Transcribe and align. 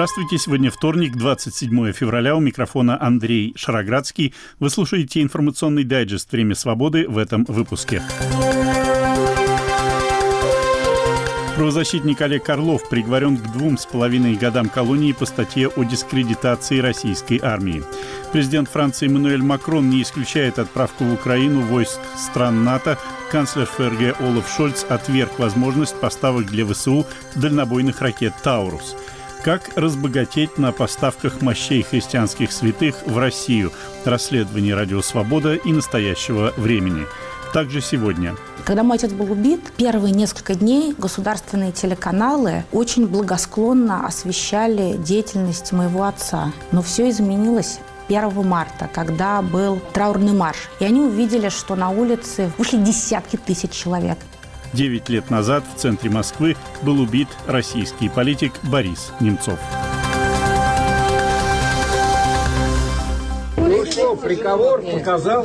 Здравствуйте, 0.00 0.38
сегодня 0.38 0.70
вторник, 0.70 1.14
27 1.14 1.92
февраля, 1.92 2.34
у 2.34 2.40
микрофона 2.40 2.98
Андрей 2.98 3.52
Шароградский. 3.54 4.32
Вы 4.58 4.70
слушаете 4.70 5.20
информационный 5.20 5.84
дайджест 5.84 6.32
«Время 6.32 6.54
свободы» 6.54 7.06
в 7.06 7.18
этом 7.18 7.44
выпуске. 7.44 8.02
Правозащитник 11.54 12.22
Олег 12.22 12.48
Орлов 12.48 12.88
приговорен 12.88 13.36
к 13.36 13.52
двум 13.52 13.76
с 13.76 13.84
половиной 13.84 14.36
годам 14.36 14.70
колонии 14.70 15.12
по 15.12 15.26
статье 15.26 15.68
о 15.68 15.84
дискредитации 15.84 16.78
российской 16.78 17.38
армии. 17.38 17.82
Президент 18.32 18.70
Франции 18.70 19.06
Эммануэль 19.06 19.42
Макрон 19.42 19.90
не 19.90 20.00
исключает 20.00 20.58
отправку 20.58 21.04
в 21.04 21.12
Украину 21.12 21.60
войск 21.60 22.00
стран 22.16 22.64
НАТО. 22.64 22.96
Канцлер 23.30 23.66
ФРГ 23.66 24.18
Олаф 24.22 24.50
Шольц 24.50 24.82
отверг 24.88 25.38
возможность 25.38 26.00
поставок 26.00 26.46
для 26.46 26.64
ВСУ 26.64 27.04
дальнобойных 27.36 28.00
ракет 28.00 28.32
«Таурус». 28.42 28.96
Как 29.44 29.70
разбогатеть 29.74 30.58
на 30.58 30.70
поставках 30.70 31.40
мощей 31.40 31.82
христианских 31.82 32.52
святых 32.52 33.06
в 33.06 33.16
Россию? 33.16 33.72
Расследование 34.04 34.74
«Радио 34.74 35.00
Свобода» 35.00 35.54
и 35.54 35.72
настоящего 35.72 36.52
времени– 36.56 37.06
также 37.52 37.80
сегодня. 37.80 38.36
Когда 38.64 38.84
мой 38.84 38.96
отец 38.96 39.12
был 39.12 39.32
убит, 39.32 39.60
первые 39.76 40.12
несколько 40.12 40.54
дней 40.54 40.94
государственные 40.96 41.72
телеканалы 41.72 42.64
очень 42.70 43.06
благосклонно 43.08 44.06
освещали 44.06 44.96
деятельность 44.96 45.72
моего 45.72 46.04
отца. 46.04 46.52
Но 46.70 46.80
все 46.80 47.10
изменилось 47.10 47.80
1 48.08 48.46
марта, 48.46 48.88
когда 48.92 49.42
был 49.42 49.80
траурный 49.92 50.32
марш. 50.32 50.68
И 50.78 50.84
они 50.84 51.00
увидели, 51.00 51.48
что 51.48 51.74
на 51.74 51.90
улице 51.90 52.52
вышли 52.56 52.76
десятки 52.76 53.36
тысяч 53.36 53.70
человек. 53.70 54.18
Девять 54.72 55.08
лет 55.08 55.30
назад 55.30 55.64
в 55.74 55.78
центре 55.78 56.10
Москвы 56.10 56.56
был 56.82 57.00
убит 57.00 57.28
российский 57.46 58.08
политик 58.08 58.52
Борис 58.62 59.12
Немцов. 59.20 59.58
Ну 63.56 63.84
что, 63.84 64.14
приговор 64.16 64.82
показал, 64.82 65.44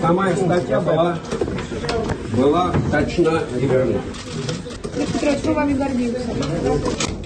Самая 0.00 0.36
статья 0.36 0.80
была, 0.80 1.18
была 2.36 2.72
точна 2.92 3.42
и 3.58 3.66
верна. 3.66 3.98
Петрович, 4.94 5.38
мы 5.44 5.54
вами 5.54 5.72
гордимся. 5.72 7.23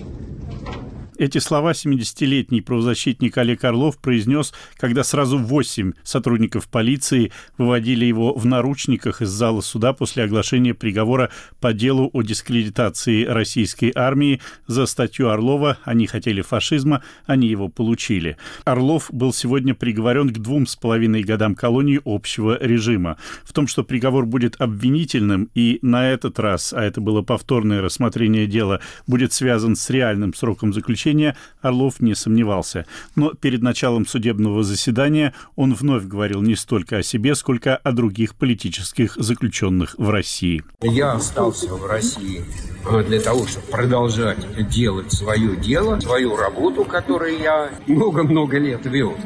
Эти 1.18 1.38
слова 1.38 1.72
70-летний 1.72 2.60
правозащитник 2.60 3.36
Олег 3.38 3.64
Орлов 3.64 3.98
произнес, 3.98 4.54
когда 4.76 5.02
сразу 5.02 5.36
восемь 5.36 5.94
сотрудников 6.04 6.68
полиции 6.68 7.32
выводили 7.58 8.04
его 8.04 8.34
в 8.34 8.46
наручниках 8.46 9.20
из 9.20 9.28
зала 9.28 9.60
суда 9.60 9.92
после 9.92 10.22
оглашения 10.22 10.74
приговора 10.74 11.30
по 11.60 11.72
делу 11.72 12.08
о 12.12 12.22
дискредитации 12.22 13.24
российской 13.24 13.90
армии 13.96 14.40
за 14.68 14.86
статью 14.86 15.30
Орлова 15.30 15.78
«Они 15.82 16.06
хотели 16.06 16.40
фашизма, 16.40 17.02
они 17.26 17.48
его 17.48 17.66
получили». 17.66 18.36
Орлов 18.64 19.08
был 19.10 19.32
сегодня 19.32 19.74
приговорен 19.74 20.28
к 20.28 20.38
двум 20.38 20.68
с 20.68 20.76
половиной 20.76 21.24
годам 21.24 21.56
колонии 21.56 22.00
общего 22.04 22.56
режима. 22.62 23.16
В 23.42 23.52
том, 23.52 23.66
что 23.66 23.82
приговор 23.82 24.24
будет 24.24 24.54
обвинительным 24.60 25.50
и 25.56 25.80
на 25.82 26.10
этот 26.10 26.38
раз, 26.38 26.72
а 26.72 26.84
это 26.84 27.00
было 27.00 27.22
повторное 27.22 27.82
рассмотрение 27.82 28.46
дела, 28.46 28.80
будет 29.08 29.32
связан 29.32 29.74
с 29.74 29.90
реальным 29.90 30.32
сроком 30.32 30.72
заключения, 30.72 31.07
заключения 31.08 31.36
Орлов 31.62 32.00
не 32.00 32.14
сомневался. 32.14 32.86
Но 33.16 33.32
перед 33.32 33.62
началом 33.62 34.06
судебного 34.06 34.62
заседания 34.62 35.32
он 35.56 35.74
вновь 35.74 36.04
говорил 36.04 36.42
не 36.42 36.54
столько 36.54 36.98
о 36.98 37.02
себе, 37.02 37.34
сколько 37.34 37.76
о 37.76 37.92
других 37.92 38.34
политических 38.34 39.14
заключенных 39.16 39.94
в 39.98 40.10
России. 40.10 40.62
Я 40.82 41.12
остался 41.12 41.74
в 41.74 41.86
России 41.86 42.44
а, 42.84 43.02
для 43.02 43.20
того, 43.20 43.46
чтобы 43.46 43.66
продолжать 43.66 44.38
делать 44.70 45.12
свое 45.12 45.56
дело, 45.56 45.98
свою 46.00 46.36
работу, 46.36 46.84
которую 46.84 47.38
я 47.38 47.70
много-много 47.86 48.58
лет 48.58 48.84
вел. 48.86 49.16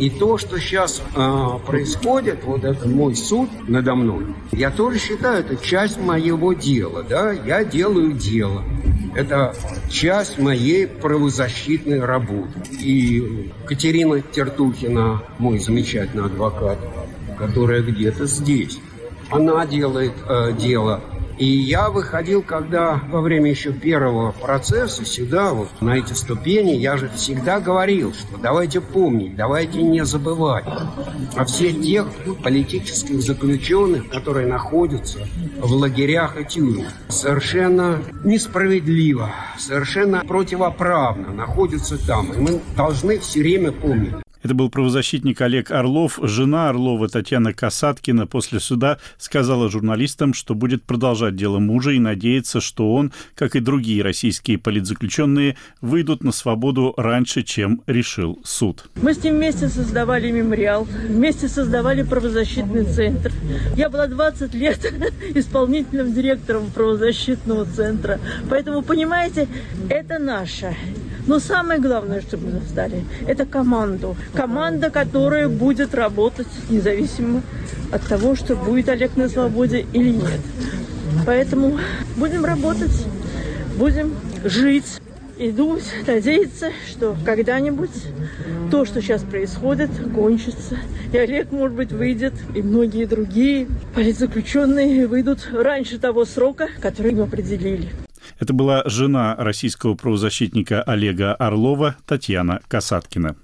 И 0.00 0.08
то, 0.08 0.38
что 0.38 0.58
сейчас 0.58 1.02
э, 1.14 1.46
происходит, 1.66 2.44
вот 2.44 2.64
это 2.64 2.88
мой 2.88 3.14
суд 3.14 3.50
надо 3.68 3.94
мной, 3.94 4.34
я 4.50 4.70
тоже 4.70 4.98
считаю, 4.98 5.40
это 5.40 5.56
часть 5.58 5.98
моего 6.00 6.54
дела, 6.54 7.02
да, 7.02 7.32
я 7.32 7.64
делаю 7.64 8.14
дело. 8.14 8.64
Это 9.14 9.54
часть 9.90 10.38
моей 10.38 10.86
правозащитной 10.86 12.00
работы. 12.00 12.60
И 12.80 13.52
Катерина 13.66 14.22
Тертухина, 14.22 15.22
мой 15.38 15.58
замечательный 15.58 16.24
адвокат, 16.24 16.78
которая 17.38 17.82
где-то 17.82 18.24
здесь, 18.24 18.78
она 19.28 19.66
делает 19.66 20.14
э, 20.26 20.54
дело 20.58 21.02
и 21.40 21.46
я 21.46 21.88
выходил, 21.88 22.42
когда 22.42 23.00
во 23.08 23.22
время 23.22 23.48
еще 23.48 23.72
первого 23.72 24.32
процесса 24.32 25.06
сюда, 25.06 25.54
вот 25.54 25.68
на 25.80 25.96
эти 25.96 26.12
ступени, 26.12 26.72
я 26.72 26.98
же 26.98 27.08
всегда 27.16 27.60
говорил, 27.60 28.12
что 28.12 28.36
давайте 28.36 28.82
помнить, 28.82 29.36
давайте 29.36 29.82
не 29.82 30.04
забывать 30.04 30.66
о 31.34 31.44
всех 31.46 31.80
тех 31.80 32.08
политических 32.44 33.22
заключенных, 33.22 34.10
которые 34.10 34.48
находятся 34.48 35.20
в 35.56 35.72
лагерях 35.72 36.38
и 36.38 36.44
тюрьмах. 36.44 36.92
Совершенно 37.08 38.02
несправедливо, 38.22 39.30
совершенно 39.58 40.22
противоправно 40.22 41.32
находятся 41.32 41.96
там. 42.06 42.34
И 42.34 42.36
мы 42.38 42.60
должны 42.76 43.18
все 43.18 43.40
время 43.40 43.72
помнить. 43.72 44.12
Это 44.42 44.54
был 44.54 44.70
правозащитник 44.70 45.40
Олег 45.40 45.70
Орлов. 45.70 46.18
Жена 46.22 46.68
Орлова 46.70 47.08
Татьяна 47.08 47.52
Касаткина 47.52 48.26
после 48.26 48.60
суда 48.60 48.98
сказала 49.18 49.68
журналистам, 49.68 50.32
что 50.34 50.54
будет 50.54 50.82
продолжать 50.82 51.36
дело 51.36 51.58
мужа 51.58 51.90
и 51.90 51.98
надеется, 51.98 52.60
что 52.60 52.94
он, 52.94 53.12
как 53.34 53.54
и 53.56 53.60
другие 53.60 54.02
российские 54.02 54.58
политзаключенные, 54.58 55.56
выйдут 55.80 56.24
на 56.24 56.32
свободу 56.32 56.94
раньше, 56.96 57.42
чем 57.42 57.82
решил 57.86 58.40
суд. 58.44 58.88
Мы 59.02 59.14
с 59.14 59.22
ним 59.22 59.36
вместе 59.36 59.68
создавали 59.68 60.30
мемориал, 60.30 60.84
вместе 60.84 61.48
создавали 61.48 62.02
правозащитный 62.02 62.84
центр. 62.84 63.32
Я 63.76 63.90
была 63.90 64.06
20 64.06 64.54
лет 64.54 64.92
исполнительным 65.34 66.14
директором 66.14 66.70
правозащитного 66.70 67.66
центра. 67.66 68.18
Поэтому, 68.48 68.82
понимаете, 68.82 69.48
это 69.88 70.18
наше. 70.18 70.76
Но 71.26 71.38
самое 71.38 71.80
главное, 71.80 72.20
что 72.20 72.36
мы 72.38 72.52
создали, 72.52 73.04
это 73.26 73.46
команду. 73.46 74.16
Команда, 74.34 74.90
которая 74.90 75.48
будет 75.48 75.94
работать 75.94 76.48
независимо 76.68 77.42
от 77.92 78.02
того, 78.06 78.34
что 78.34 78.56
будет 78.56 78.88
Олег 78.88 79.16
на 79.16 79.28
свободе 79.28 79.86
или 79.92 80.10
нет. 80.10 80.40
Поэтому 81.26 81.78
будем 82.16 82.44
работать, 82.44 83.04
будем 83.76 84.14
жить 84.44 85.00
и 85.38 85.50
думать, 85.50 85.84
надеяться, 86.06 86.70
что 86.88 87.16
когда-нибудь 87.24 87.90
то, 88.70 88.84
что 88.84 89.00
сейчас 89.00 89.22
происходит, 89.22 89.90
кончится. 90.14 90.76
И 91.12 91.16
Олег, 91.16 91.50
может 91.50 91.76
быть, 91.76 91.92
выйдет, 91.92 92.34
и 92.54 92.62
многие 92.62 93.06
другие 93.06 93.66
политзаключенные 93.94 95.06
выйдут 95.06 95.48
раньше 95.52 95.98
того 95.98 96.24
срока, 96.24 96.68
который 96.80 97.12
им 97.12 97.22
определили. 97.22 97.88
Это 98.40 98.54
была 98.54 98.82
жена 98.86 99.36
российского 99.38 99.94
правозащитника 99.94 100.82
Олега 100.82 101.34
Орлова 101.34 101.96
Татьяна 102.06 102.62
Касаткина. 102.68 103.36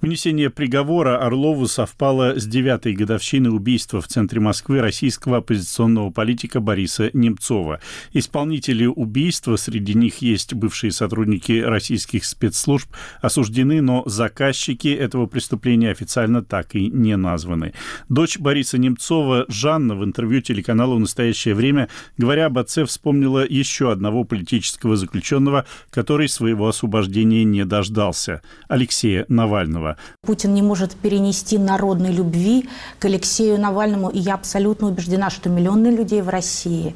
Вынесение 0.00 0.50
приговора 0.50 1.18
Орлову 1.18 1.66
совпало 1.66 2.38
с 2.38 2.46
девятой 2.46 2.94
годовщиной 2.94 3.54
убийства 3.54 4.00
в 4.00 4.08
центре 4.08 4.40
Москвы 4.40 4.80
российского 4.80 5.38
оппозиционного 5.38 6.10
политика 6.10 6.60
Бориса 6.60 7.10
Немцова. 7.12 7.80
Исполнители 8.12 8.86
убийства, 8.86 9.56
среди 9.56 9.94
них 9.94 10.18
есть 10.18 10.54
бывшие 10.54 10.92
сотрудники 10.92 11.60
российских 11.60 12.24
спецслужб, 12.24 12.88
осуждены, 13.20 13.80
но 13.80 14.02
заказчики 14.06 14.88
этого 14.88 15.26
преступления 15.26 15.90
официально 15.90 16.42
так 16.44 16.74
и 16.74 16.88
не 16.88 17.16
названы. 17.16 17.72
Дочь 18.08 18.38
Бориса 18.38 18.78
Немцова 18.78 19.46
Жанна 19.48 19.94
в 19.94 20.04
интервью 20.04 20.42
телеканалу 20.42 20.98
«Настоящее 20.98 21.54
время», 21.54 21.88
говоря 22.18 22.46
об 22.46 22.58
отце, 22.58 22.84
вспомнила 22.84 23.46
еще 23.48 23.90
одного 23.90 24.24
политического 24.24 24.96
заключенного, 24.96 25.66
который 25.90 26.28
своего 26.28 26.68
освобождения 26.68 27.44
не 27.44 27.64
дождался– 27.64 28.42
Алексея 28.68 29.24
Навального. 29.28 29.45
Навального. 29.46 29.96
Путин 30.22 30.54
не 30.54 30.62
может 30.62 30.94
перенести 30.94 31.58
народной 31.58 32.12
любви 32.12 32.68
к 32.98 33.04
Алексею 33.04 33.60
Навальному, 33.60 34.10
и 34.10 34.18
я 34.18 34.34
абсолютно 34.34 34.88
убеждена, 34.88 35.30
что 35.30 35.48
миллионы 35.48 35.88
людей 35.88 36.20
в 36.20 36.28
России 36.28 36.94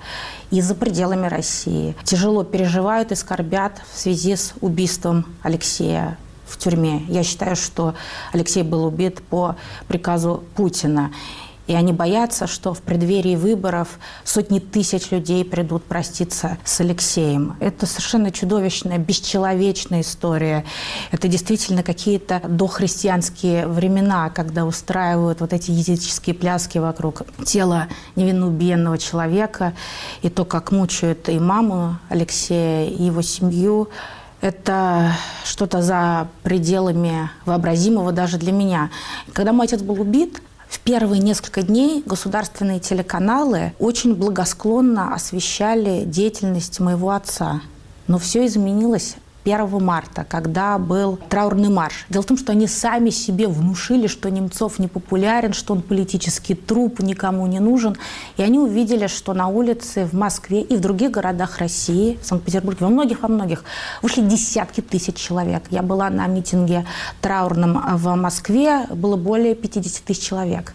и 0.51 0.61
за 0.61 0.75
пределами 0.75 1.29
России 1.29 1.95
тяжело 2.05 2.43
переживают 2.43 3.13
и 3.13 3.15
скорбят 3.15 3.81
в 3.93 3.99
связи 3.99 4.35
с 4.35 4.55
убийством 4.61 5.27
Алексея 5.43 6.19
в 6.47 6.59
тюрьме. 6.59 7.05
Я 7.09 7.23
считаю, 7.23 7.55
что 7.55 7.95
Алексей 8.33 8.65
был 8.65 8.85
убит 8.85 9.23
по 9.23 9.57
приказу 9.87 10.43
Путина. 10.57 11.13
И 11.71 11.73
они 11.73 11.93
боятся, 11.93 12.49
что 12.49 12.75
в 12.75 12.83
преддверии 12.83 13.37
выборов 13.37 14.01
сотни 14.25 14.59
тысяч 14.59 15.13
людей 15.13 15.45
придут 15.45 15.85
проститься 15.85 16.59
с 16.65 16.81
Алексеем. 16.81 17.55
Это 17.61 17.87
совершенно 17.87 18.33
чудовищная, 18.33 18.99
бесчеловечная 18.99 20.01
история. 20.01 20.65
Это 21.13 21.29
действительно 21.29 21.85
какие-то 21.85 22.43
дохристианские 22.49 23.69
времена, 23.69 24.31
когда 24.31 24.67
устраивают 24.67 25.43
вот 25.43 25.53
эти 25.53 25.71
языческие 25.71 26.35
пляски 26.35 26.79
вокруг 26.79 27.23
тела 27.45 27.87
невинно 28.17 28.49
убиенного 28.49 28.99
человека. 28.99 29.73
И 30.23 30.29
то, 30.29 30.45
как 30.45 30.73
мучают 30.73 31.29
и 31.29 31.39
маму 31.39 31.99
Алексея, 32.09 32.91
и 32.91 33.05
его 33.05 33.23
семью. 33.23 33.91
Это 34.41 35.13
что-то 35.45 35.83
за 35.83 36.27
пределами 36.43 37.31
вообразимого 37.45 38.11
даже 38.11 38.39
для 38.39 38.51
меня. 38.51 38.91
Когда 39.33 39.53
мой 39.53 39.67
отец 39.67 39.83
был 39.83 40.01
убит, 40.01 40.43
в 40.71 40.79
первые 40.79 41.21
несколько 41.21 41.63
дней 41.63 42.05
государственные 42.07 42.79
телеканалы 42.79 43.73
очень 43.81 44.15
благосклонно 44.15 45.13
освещали 45.13 46.05
деятельность 46.05 46.79
моего 46.79 47.11
отца. 47.11 47.61
Но 48.07 48.19
все 48.19 48.47
изменилось 48.47 49.17
1 49.53 49.83
марта, 49.83 50.25
когда 50.29 50.79
был 50.79 51.19
траурный 51.29 51.69
марш. 51.69 52.07
Дело 52.09 52.23
в 52.23 52.27
том, 52.27 52.37
что 52.37 52.53
они 52.53 52.67
сами 52.67 53.11
себе 53.11 53.49
внушили, 53.49 54.07
что 54.07 54.31
Немцов 54.31 54.79
не 54.79 54.89
популярен, 54.89 55.53
что 55.53 55.75
он 55.75 55.83
политический 55.83 56.55
труп, 56.55 57.01
никому 57.01 57.47
не 57.47 57.61
нужен. 57.61 57.97
И 58.37 58.43
они 58.43 58.59
увидели, 58.59 59.07
что 59.07 59.35
на 59.35 59.49
улице 59.49 60.07
в 60.07 60.13
Москве 60.13 60.63
и 60.63 60.77
в 60.77 60.81
других 60.81 61.11
городах 61.11 61.59
России, 61.59 62.19
в 62.23 62.27
Санкт-Петербурге, 62.27 62.85
во 62.85 62.91
многих, 62.91 63.23
во 63.23 63.29
многих, 63.29 63.65
вышли 64.03 64.23
десятки 64.23 64.81
тысяч 64.81 65.17
человек. 65.17 65.65
Я 65.71 65.83
была 65.83 66.11
на 66.11 66.27
митинге 66.27 66.87
траурном 67.21 67.97
в 67.97 68.15
Москве, 68.17 68.87
было 68.95 69.17
более 69.17 69.55
50 69.55 70.05
тысяч 70.05 70.23
человек. 70.23 70.75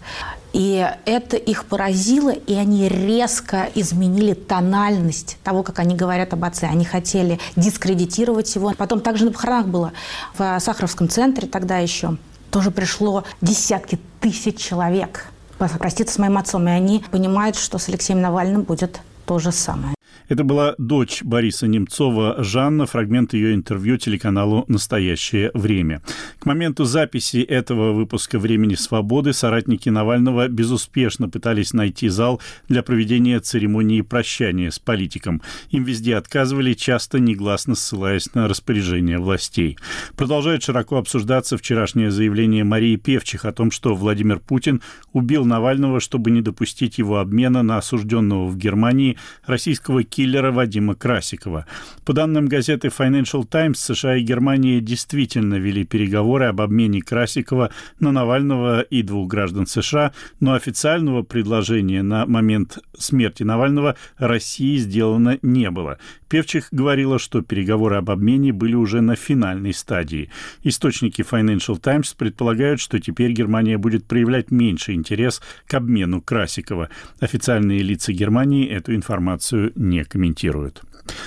И 0.56 0.90
это 1.04 1.36
их 1.36 1.66
поразило, 1.66 2.30
и 2.30 2.54
они 2.54 2.88
резко 2.88 3.70
изменили 3.76 4.34
тональность 4.34 5.38
того, 5.44 5.64
как 5.64 5.80
они 5.80 5.96
говорят 5.96 6.32
об 6.32 6.46
отце. 6.46 6.68
Они 6.68 6.86
хотели 6.86 7.42
дискредитировать 7.58 8.56
его. 8.56 8.72
Потом 8.78 9.02
также 9.02 9.26
на 9.26 9.34
похоронах 9.34 9.68
было 9.68 9.92
в 10.38 10.58
Сахаровском 10.62 11.10
центре 11.10 11.50
тогда 11.50 11.80
еще. 11.80 12.16
Тоже 12.52 12.72
пришло 12.72 13.26
десятки 13.42 14.00
тысяч 14.22 14.58
человек 14.58 15.26
проститься 15.58 16.14
с 16.16 16.20
моим 16.20 16.38
отцом. 16.38 16.66
И 16.70 16.72
они 16.72 17.04
понимают, 17.12 17.58
что 17.58 17.78
с 17.78 17.90
Алексеем 17.90 18.22
Навальным 18.22 18.62
будет 18.62 19.02
то 19.26 19.40
же 19.40 19.52
самое. 19.52 19.94
Это 20.28 20.44
была 20.44 20.74
дочь 20.80 21.22
Бориса 21.22 21.68
Немцова 21.68 22.44
Жанна, 22.44 22.88
фрагмент 22.88 23.34
ее 23.34 23.54
интервью 23.54 23.98
телеканалу 23.98 24.66
«Настоящее 24.68 25.52
время». 25.54 26.02
К 26.40 26.48
моменту 26.48 26.86
записи 26.86 27.38
этого 27.38 27.94
выпуска 27.94 28.40
«Времени 28.40 28.74
свободы» 28.74 29.34
соратники 29.34 29.90
Навального 29.90 30.48
безуспешно 30.48 31.30
пытались 31.30 31.74
найти 31.74 32.08
зал 32.08 32.42
для 32.68 32.82
проведения 32.82 33.40
церемонии 33.40 34.02
прощания 34.02 34.72
с 34.72 34.80
политиком. 34.80 35.44
Им 35.70 35.84
везде 35.84 36.16
отказывали, 36.16 36.74
часто 36.74 37.20
негласно 37.20 37.76
ссылаясь 37.76 38.34
на 38.34 38.48
распоряжение 38.48 39.20
властей. 39.20 39.78
Продолжает 40.16 40.64
широко 40.64 40.98
обсуждаться 40.98 41.56
вчерашнее 41.58 42.10
заявление 42.10 42.64
Марии 42.64 42.96
Певчих 42.96 43.46
о 43.46 43.52
том, 43.52 43.70
что 43.70 43.94
Владимир 43.94 44.40
Путин 44.40 44.82
убил 45.14 45.46
Навального, 45.46 46.00
чтобы 46.00 46.32
не 46.32 46.42
допустить 46.42 46.98
его 46.98 47.20
обмена 47.20 47.62
на 47.62 47.78
осужденного 47.78 48.48
в 48.48 48.58
Германии 48.58 49.18
российского 49.46 50.04
киллера 50.16 50.52
Вадима 50.52 50.96
Красикова. 50.96 51.66
По 52.06 52.14
данным 52.14 52.48
газеты 52.48 52.88
Financial 52.88 53.46
Times, 53.46 53.80
США 53.80 54.16
и 54.16 54.24
Германия 54.24 54.80
действительно 54.80 55.56
вели 55.56 55.84
переговоры 55.84 56.46
об 56.46 56.62
обмене 56.62 57.02
Красикова 57.02 57.72
на 58.00 58.14
Навального 58.14 58.80
и 58.80 59.02
двух 59.02 59.28
граждан 59.28 59.68
США, 59.68 60.14
но 60.40 60.54
официального 60.54 61.24
предложения 61.24 62.02
на 62.02 62.26
момент 62.26 62.78
смерти 62.98 63.44
Навального 63.44 63.98
России 64.18 64.78
сделано 64.78 65.38
не 65.42 65.70
было. 65.70 65.98
Певчих 66.30 66.70
говорила, 66.72 67.20
что 67.20 67.42
переговоры 67.42 67.98
об 67.98 68.10
обмене 68.10 68.54
были 68.54 68.74
уже 68.74 69.02
на 69.02 69.16
финальной 69.16 69.74
стадии. 69.74 70.30
Источники 70.64 71.22
Financial 71.22 71.78
Times 71.78 72.14
предполагают, 72.14 72.80
что 72.80 73.00
теперь 73.00 73.32
Германия 73.34 73.78
будет 73.78 74.06
проявлять 74.06 74.50
меньше 74.50 74.94
интерес 74.94 75.42
к 75.68 75.74
обмену 75.74 76.22
Красикова. 76.22 76.90
Официальные 77.20 77.84
лица 77.84 78.14
Германии 78.14 78.68
эту 78.68 78.96
информацию 78.96 79.74
не 79.76 80.05
комментируют. 80.08 80.84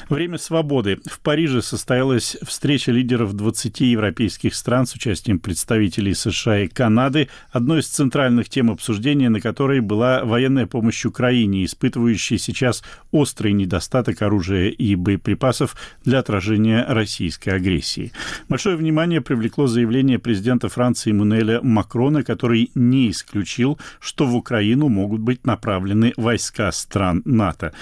Время 0.08 0.38
свободы. 0.38 0.98
В 1.06 1.20
Париже 1.20 1.62
состоялась 1.62 2.36
встреча 2.42 2.90
лидеров 2.90 3.34
20 3.34 3.80
европейских 3.80 4.54
стран 4.54 4.86
с 4.86 4.94
участием 4.94 5.38
представителей 5.38 6.14
США 6.14 6.60
и 6.60 6.68
Канады. 6.68 7.28
Одной 7.50 7.80
из 7.80 7.88
центральных 7.88 8.48
тем 8.48 8.70
обсуждения, 8.70 9.28
на 9.28 9.40
которой 9.40 9.80
была 9.80 10.24
военная 10.24 10.66
помощь 10.66 11.04
Украине, 11.04 11.64
испытывающей 11.64 12.38
сейчас 12.38 12.82
острый 13.12 13.52
недостаток 13.52 14.22
оружия 14.22 14.70
и 14.70 14.94
боеприпасов 14.94 15.76
для 16.04 16.18
отражения 16.18 16.84
российской 16.88 17.50
агрессии. 17.50 18.12
Большое 18.48 18.76
внимание 18.76 19.20
привлекло 19.20 19.66
заявление 19.66 20.18
президента 20.18 20.68
Франции 20.68 21.12
Мануэля 21.12 21.60
Макрона, 21.62 22.24
который 22.24 22.70
не 22.74 23.10
исключил, 23.10 23.78
что 24.00 24.26
в 24.26 24.34
Украину 24.34 24.88
могут 24.88 25.20
быть 25.20 25.46
направлены 25.46 26.14
войска 26.16 26.72
стран 26.72 27.22
НАТО. 27.24 27.72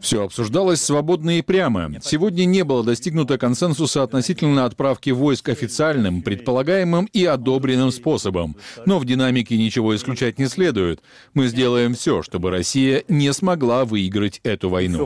Все 0.00 0.22
обсуждалось 0.24 0.82
свободно 0.82 1.38
и 1.38 1.42
прямо. 1.42 1.90
Сегодня 2.02 2.44
не 2.44 2.62
было 2.64 2.84
достигнуто 2.84 3.38
консенсуса 3.38 4.02
относительно 4.02 4.66
отправки 4.66 5.10
войск 5.10 5.48
официальным, 5.48 6.22
предполагаемым 6.22 7.06
и 7.12 7.24
одобренным 7.24 7.90
способом. 7.90 8.56
Но 8.84 8.98
в 8.98 9.04
динамике 9.04 9.56
ничего 9.56 9.96
исключать 9.96 10.38
не 10.38 10.46
следует. 10.46 11.02
Мы 11.32 11.46
сделаем 11.46 11.94
все, 11.94 12.22
чтобы 12.22 12.50
Россия 12.50 13.04
не 13.08 13.32
смогла 13.32 13.84
выиграть 13.84 14.40
эту 14.44 14.68
войну. 14.68 14.98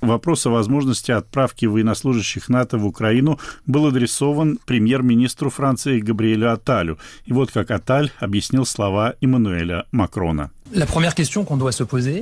Вопрос 0.00 0.46
о 0.46 0.50
возможности 0.50 1.10
отправки 1.10 1.66
военнослужащих 1.66 2.48
НАТО 2.48 2.76
в 2.78 2.86
Украину 2.86 3.38
был 3.66 3.86
адресован 3.86 4.58
премьер-министру 4.66 5.48
Франции 5.48 6.00
Габриэлю 6.00 6.52
Аталю. 6.52 6.98
И 7.24 7.32
вот 7.32 7.50
как 7.50 7.70
Аталь 7.70 8.10
объяснил 8.18 8.66
слова 8.66 9.14
Эммануэля 9.20 9.86
Макрона 9.90 10.23
трона– 10.24 10.50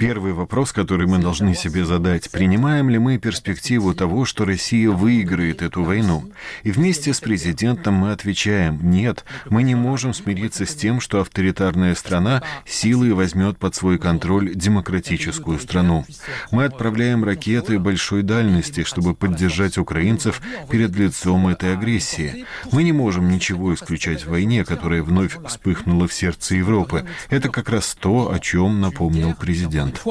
Первый 0.01 0.33
вопрос, 0.33 0.73
который 0.73 1.07
мы 1.07 1.19
должны 1.19 1.55
себе 1.55 1.85
задать, 1.87 2.29
принимаем 2.29 2.91
ли 2.91 2.99
мы 2.99 3.19
перспективу 3.19 3.95
того, 3.95 4.25
что 4.25 4.45
Россия 4.45 4.91
выиграет 4.91 5.63
эту 5.63 5.85
войну? 5.85 6.25
И 6.65 6.73
вместе 6.73 7.15
с 7.15 7.21
президентом 7.21 7.95
мы 7.95 8.11
отвечаем, 8.11 8.81
нет, 8.83 9.25
мы 9.49 9.63
не 9.63 9.77
можем 9.77 10.13
смириться 10.13 10.67
с 10.67 10.75
тем, 10.75 11.01
что 11.01 11.21
авторитарная 11.21 11.95
страна 11.95 12.43
силой 12.67 13.13
возьмет 13.13 13.59
под 13.59 13.77
свой 13.77 13.99
контроль 13.99 14.53
демократическую 14.55 15.61
страну. 15.61 16.05
Мы 16.51 16.65
отправляем 16.65 17.23
ракеты 17.23 17.79
большой 17.79 18.23
дальности, 18.23 18.83
чтобы 18.83 19.15
поддержать 19.15 19.79
украинцев 19.79 20.43
перед 20.69 20.95
лицом 20.97 21.47
этой 21.47 21.75
агрессии. 21.75 22.45
Мы 22.73 22.83
не 22.83 22.93
можем 22.93 23.29
ничего 23.29 23.73
исключать 23.73 24.27
в 24.27 24.31
войне, 24.31 24.65
которая 24.65 25.05
вновь 25.05 25.39
вспыхнула 25.47 26.09
в 26.09 26.13
сердце 26.13 26.57
Европы. 26.57 27.07
Это 27.31 27.49
как 27.49 27.69
раз 27.69 27.97
то, 27.99 28.32
о 28.33 28.39
чем 28.39 28.81
напомнил 28.81 29.35
президент 29.35 30.03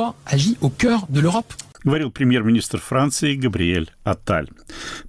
говорил 1.84 2.12
премьер-министр 2.12 2.80
Франции 2.80 3.36
Габриэль 3.36 3.90
Атталь. 4.04 4.50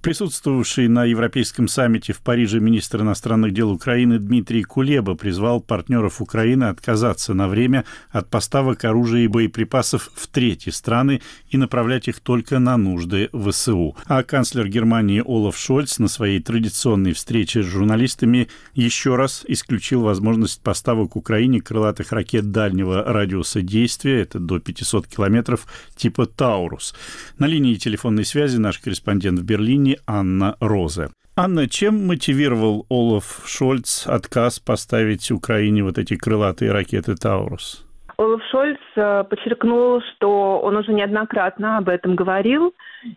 Присутствовавший 0.01 0.87
на 0.87 1.05
Европейском 1.05 1.67
саммите 1.67 2.13
в 2.13 2.21
Париже 2.21 2.59
министр 2.59 3.01
иностранных 3.01 3.53
дел 3.53 3.71
Украины 3.71 4.17
Дмитрий 4.17 4.63
Кулеба 4.63 5.15
призвал 5.15 5.61
партнеров 5.61 6.21
Украины 6.21 6.65
отказаться 6.65 7.33
на 7.33 7.47
время 7.47 7.85
от 8.09 8.29
поставок 8.29 8.83
оружия 8.85 9.21
и 9.21 9.27
боеприпасов 9.27 10.09
в 10.15 10.27
третьи 10.27 10.71
страны 10.71 11.21
и 11.49 11.57
направлять 11.57 12.07
их 12.07 12.19
только 12.19 12.59
на 12.59 12.77
нужды 12.77 13.29
ВСУ. 13.33 13.95
А 14.05 14.23
канцлер 14.23 14.67
Германии 14.67 15.23
Олаф 15.23 15.57
Шольц 15.57 15.99
на 15.99 16.07
своей 16.07 16.39
традиционной 16.39 17.13
встрече 17.13 17.61
с 17.61 17.65
журналистами 17.65 18.49
еще 18.73 19.15
раз 19.15 19.45
исключил 19.47 20.01
возможность 20.01 20.61
поставок 20.61 21.15
Украине 21.15 21.61
крылатых 21.61 22.11
ракет 22.11 22.51
дальнего 22.51 23.03
радиуса 23.03 23.61
действия, 23.61 24.21
это 24.21 24.39
до 24.39 24.59
500 24.59 25.07
километров, 25.07 25.67
типа 25.95 26.25
Тау 26.25 26.62
Таурус. 26.63 26.93
На 27.39 27.47
линии 27.47 27.75
телефонной 27.75 28.25
связи 28.25 28.57
наш 28.57 28.79
корреспондент 28.79 29.39
в 29.39 29.45
Берлине 29.45 29.97
Анна 30.07 30.55
Розе. 30.59 31.09
Анна, 31.35 31.67
чем 31.67 32.07
мотивировал 32.07 32.85
Олаф 32.89 33.43
Шольц 33.45 34.07
отказ 34.07 34.59
поставить 34.59 35.31
Украине 35.31 35.83
вот 35.83 35.97
эти 35.97 36.15
крылатые 36.15 36.71
ракеты 36.71 37.15
«Таурус»? 37.15 37.85
Олаф 38.17 38.41
Шольц 38.51 38.79
э, 38.95 39.23
подчеркнул, 39.27 40.01
что 40.01 40.59
он 40.59 40.77
уже 40.77 40.93
неоднократно 40.93 41.79
об 41.79 41.89
этом 41.89 42.15
говорил 42.15 42.73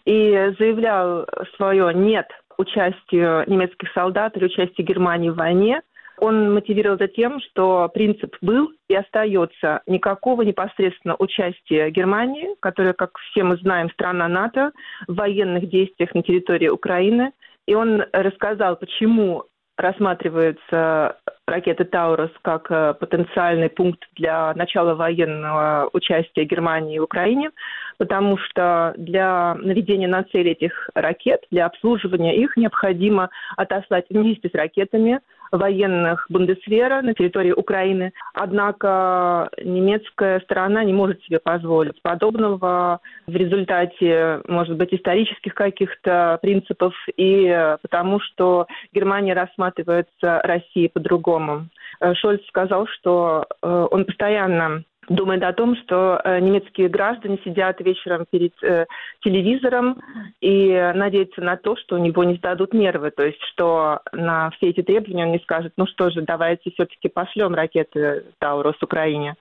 и 0.07 0.55
заявлял 0.59 1.27
свое 1.57 1.93
«нет» 1.95 2.27
участию 2.59 3.45
немецких 3.47 3.93
солдат 3.93 4.35
или 4.37 4.47
участию 4.47 4.87
Германии 4.87 5.29
в 5.29 5.37
войне– 5.37 5.83
он 6.19 6.55
мотивировал 6.55 6.97
это 6.97 7.09
тем, 7.09 7.41
что 7.41 7.91
принцип 7.93 8.37
был 8.41 8.71
и 8.89 8.95
остается 8.95 9.83
никакого 9.87 10.43
непосредственно 10.43 11.17
участия 11.19 11.91
Германии, 11.91 12.57
которая, 12.61 12.93
как 12.93 13.11
все 13.31 13.43
мы 13.43 13.57
знаем, 13.57 13.91
страна 13.91 14.29
НАТО, 14.29 14.73
в 15.07 15.15
военных 15.15 15.69
действиях 15.69 16.15
на 16.15 16.23
территории 16.23 16.69
Украины. 16.69 17.33
И 17.67 17.75
он 17.75 18.05
рассказал, 18.13 18.77
почему 18.77 19.45
рассматривается 19.77 21.19
ракеты 21.47 21.85
«Таурус» 21.85 22.31
как 22.43 22.71
э, 22.71 22.95
потенциальный 22.95 23.69
пункт 23.69 24.03
для 24.17 24.53
начала 24.55 24.95
военного 24.95 25.91
участия 25.93 26.45
Германии 26.45 26.99
в 26.99 27.05
Украине, 27.05 27.51
потому 27.99 28.39
что 28.39 28.95
для 28.97 29.55
наведения 29.55 30.09
на 30.09 30.25
цель 30.25 30.49
этих 30.49 30.91
ракет, 30.95 31.45
для 31.51 31.67
обслуживания 31.67 32.37
их 32.37 32.57
необходимо 32.57 33.31
отослать 33.57 34.07
вместе 34.09 34.49
с 34.49 34.55
ракетами 34.55 35.21
военных 35.53 36.27
Бундесвера 36.29 37.03
на 37.03 37.15
территории 37.15 37.53
Украины. 37.53 38.13
Однако 38.35 39.49
немецкая 39.63 40.41
сторона 40.41 40.85
не 40.85 40.93
может 40.93 41.23
себе 41.23 41.39
позволить 41.39 42.01
подобного 42.03 43.01
в 43.27 43.35
результате, 43.35 44.41
может 44.49 44.77
быть, 44.77 44.93
исторических 44.93 45.55
каких-то 45.55 46.39
принципов 46.43 46.95
и 47.17 47.77
потому, 47.83 48.21
что 48.21 48.67
Германия 48.93 49.35
рассматривается 49.35 50.41
Россией 50.43 50.89
по-другому. 50.89 51.69
Э, 52.01 52.15
Шольц 52.15 52.43
сказал, 52.49 52.87
что 52.87 53.47
э, 53.63 53.87
он 53.91 54.05
постоянно 54.05 54.83
думает 55.09 55.43
о 55.43 55.53
том, 55.53 55.77
что 55.77 56.21
э, 56.23 56.41
немецкие 56.41 56.89
граждане 56.89 57.39
сидят 57.45 57.81
вечером 57.81 58.27
перед 58.31 58.53
э, 58.63 58.87
телевизором 59.23 60.01
и 60.41 60.93
надеются 60.95 61.41
на 61.41 61.57
то, 61.57 61.77
что 61.77 61.97
у 61.97 61.99
него 61.99 62.25
не 62.25 62.37
сдадут 62.37 62.75
нервы, 62.75 63.11
то 63.11 63.25
есть 63.25 63.43
что 63.53 64.01
на 64.13 64.51
все 64.51 64.71
эти 64.71 64.83
требования 64.83 65.25
он 65.25 65.33
не 65.33 65.39
скажет, 65.41 65.73
ну 65.77 65.87
что 65.87 66.11
же, 66.11 66.23
давайте 66.23 66.71
все-таки 66.71 67.09
пошлем 67.09 67.55
ракеты 67.55 68.25
Таурус 68.39 68.77
Украине. 68.83 69.37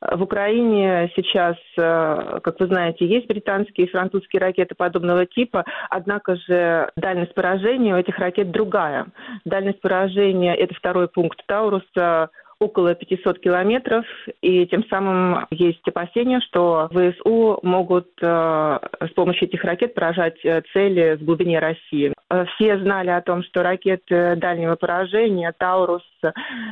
В 0.00 0.22
Украине 0.22 1.10
сейчас, 1.16 1.56
э, 1.76 2.38
как 2.42 2.60
вы 2.60 2.66
знаете, 2.66 3.04
есть 3.04 3.26
британские 3.26 3.86
и 3.86 3.90
французские 3.90 4.40
ракеты 4.40 4.76
подобного 4.76 5.26
типа, 5.26 5.64
однако 5.90 6.36
же 6.36 6.90
дальность 6.96 7.34
поражения 7.34 7.94
у 7.94 7.98
этих 7.98 8.16
ракет 8.18 8.52
другая. 8.52 9.06
Дальность 9.44 9.80
поражения– 9.80 10.54
это 10.56 10.72
второй 10.74 11.08
пункт 11.08 11.40
Тауруса 11.46 12.30
около 12.60 12.94
500 12.94 13.38
километров, 13.38 14.04
и 14.42 14.66
тем 14.66 14.84
самым 14.88 15.46
есть 15.50 15.86
опасения, 15.86 16.40
что 16.40 16.88
ВСУ 16.90 17.60
могут 17.62 18.08
э, 18.20 18.78
с 19.00 19.10
помощью 19.14 19.48
этих 19.48 19.62
ракет 19.62 19.94
поражать 19.94 20.44
э, 20.44 20.62
цели 20.72 21.16
в 21.16 21.24
глубине 21.24 21.60
России. 21.60 22.12
Э, 22.30 22.46
все 22.54 22.78
знали 22.78 23.10
о 23.10 23.22
том, 23.22 23.44
что 23.44 23.62
ракеты 23.62 24.34
дальнего 24.36 24.74
поражения 24.74 25.52
«Таурус» 25.56 26.02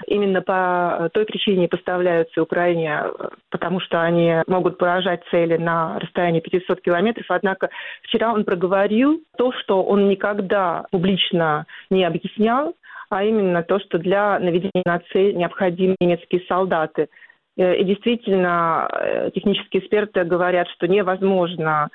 именно 0.08 0.42
по 0.42 1.08
той 1.12 1.24
причине 1.24 1.68
поставляются 1.68 2.42
Украине, 2.42 3.04
потому 3.50 3.78
что 3.78 4.02
они 4.02 4.42
могут 4.48 4.78
поражать 4.78 5.22
цели 5.30 5.56
на 5.56 6.00
расстоянии 6.00 6.40
500 6.40 6.80
километров. 6.80 7.26
Однако 7.28 7.70
вчера 8.02 8.32
он 8.32 8.44
проговорил 8.44 9.22
то, 9.38 9.52
что 9.52 9.84
он 9.84 10.08
никогда 10.08 10.86
публично 10.90 11.66
не 11.90 12.04
объяснял, 12.04 12.74
а 13.08 13.24
именно 13.24 13.62
то, 13.62 13.78
что 13.78 13.98
для 13.98 14.38
наведения 14.38 14.82
на 14.84 15.00
цель 15.12 15.36
необходимы 15.36 15.96
немецкие 16.00 16.42
солдаты. 16.48 17.08
Э, 17.56 17.76
и 17.76 17.84
действительно, 17.84 18.88
э, 18.92 19.30
технические 19.34 19.80
эксперты 19.80 20.24
говорят, 20.24 20.68
что 20.68 20.86
невозможно 20.86 21.88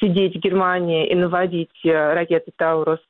сидеть 0.00 0.36
в 0.36 0.40
Германии 0.40 1.08
и 1.08 1.14
наводить 1.14 1.84
э, 1.84 2.14
ракеты 2.14 2.52
«Таурус» 2.56 3.00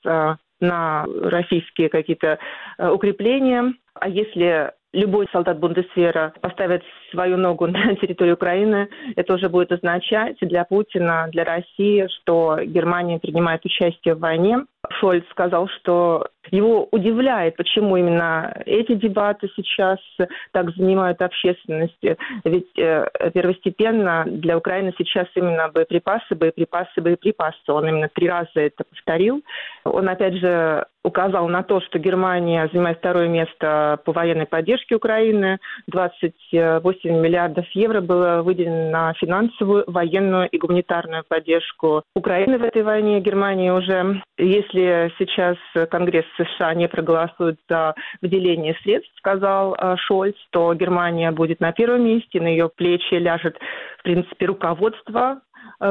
на 0.60 1.06
российские 1.22 1.88
какие-то 1.88 2.38
укрепления. 2.78 3.74
А 3.94 4.08
если 4.08 4.70
любой 4.92 5.26
солдат 5.32 5.58
Бундесвера 5.58 6.32
поставит 6.40 6.84
свою 7.12 7.36
ногу 7.36 7.66
на 7.68 7.94
территорию 7.96 8.34
Украины, 8.34 8.88
это 9.16 9.34
уже 9.34 9.48
будет 9.48 9.70
означать 9.72 10.36
для 10.40 10.64
Путина, 10.64 11.28
для 11.30 11.44
России, 11.44 12.08
что 12.20 12.58
Германия 12.64 13.18
принимает 13.18 13.64
участие 13.64 14.14
в 14.14 14.20
войне. 14.20 14.64
Шольц 14.98 15.24
сказал, 15.30 15.68
что 15.68 16.26
его 16.50 16.88
удивляет, 16.90 17.56
почему 17.56 17.96
именно 17.96 18.52
эти 18.66 18.94
дебаты 18.94 19.48
сейчас 19.54 19.98
так 20.50 20.74
занимают 20.74 21.22
общественность. 21.22 22.02
Ведь 22.44 22.76
э, 22.76 23.06
первостепенно 23.32 24.24
для 24.26 24.58
Украины 24.58 24.92
сейчас 24.98 25.28
именно 25.36 25.68
боеприпасы, 25.68 26.34
боеприпасы, 26.34 27.00
боеприпасы. 27.00 27.56
Он 27.68 27.88
именно 27.88 28.08
три 28.08 28.28
раза 28.28 28.50
это 28.56 28.82
повторил. 28.82 29.42
Он 29.84 30.08
опять 30.08 30.34
же 30.34 30.84
указал 31.04 31.48
на 31.48 31.62
то, 31.62 31.80
что 31.80 31.98
Германия 31.98 32.68
занимает 32.72 32.98
второе 32.98 33.28
место 33.28 34.00
по 34.04 34.12
военной 34.12 34.46
поддержке 34.46 34.96
Украины. 34.96 35.58
28 35.88 36.80
миллиардов 37.10 37.66
евро 37.72 38.00
было 38.00 38.42
выделено 38.42 38.90
на 38.90 39.14
финансовую, 39.14 39.84
военную 39.86 40.48
и 40.48 40.58
гуманитарную 40.58 41.24
поддержку 41.26 42.02
Украины 42.14 42.58
в 42.58 42.62
этой 42.62 42.82
войне. 42.82 43.20
Германия 43.20 43.72
уже, 43.72 44.22
если 44.38 45.12
сейчас 45.18 45.56
Конгресс 45.90 46.26
США 46.36 46.74
не 46.74 46.88
проголосует 46.88 47.58
за 47.68 47.94
выделение 48.20 48.76
средств, 48.82 49.12
сказал 49.16 49.74
э, 49.74 49.96
Шольц, 49.96 50.36
то 50.50 50.74
Германия 50.74 51.30
будет 51.30 51.60
на 51.60 51.72
первом 51.72 52.04
месте, 52.04 52.40
на 52.40 52.48
ее 52.48 52.68
плечи 52.68 53.14
ляжет, 53.14 53.56
в 53.98 54.02
принципе, 54.02 54.46
руководство 54.46 55.40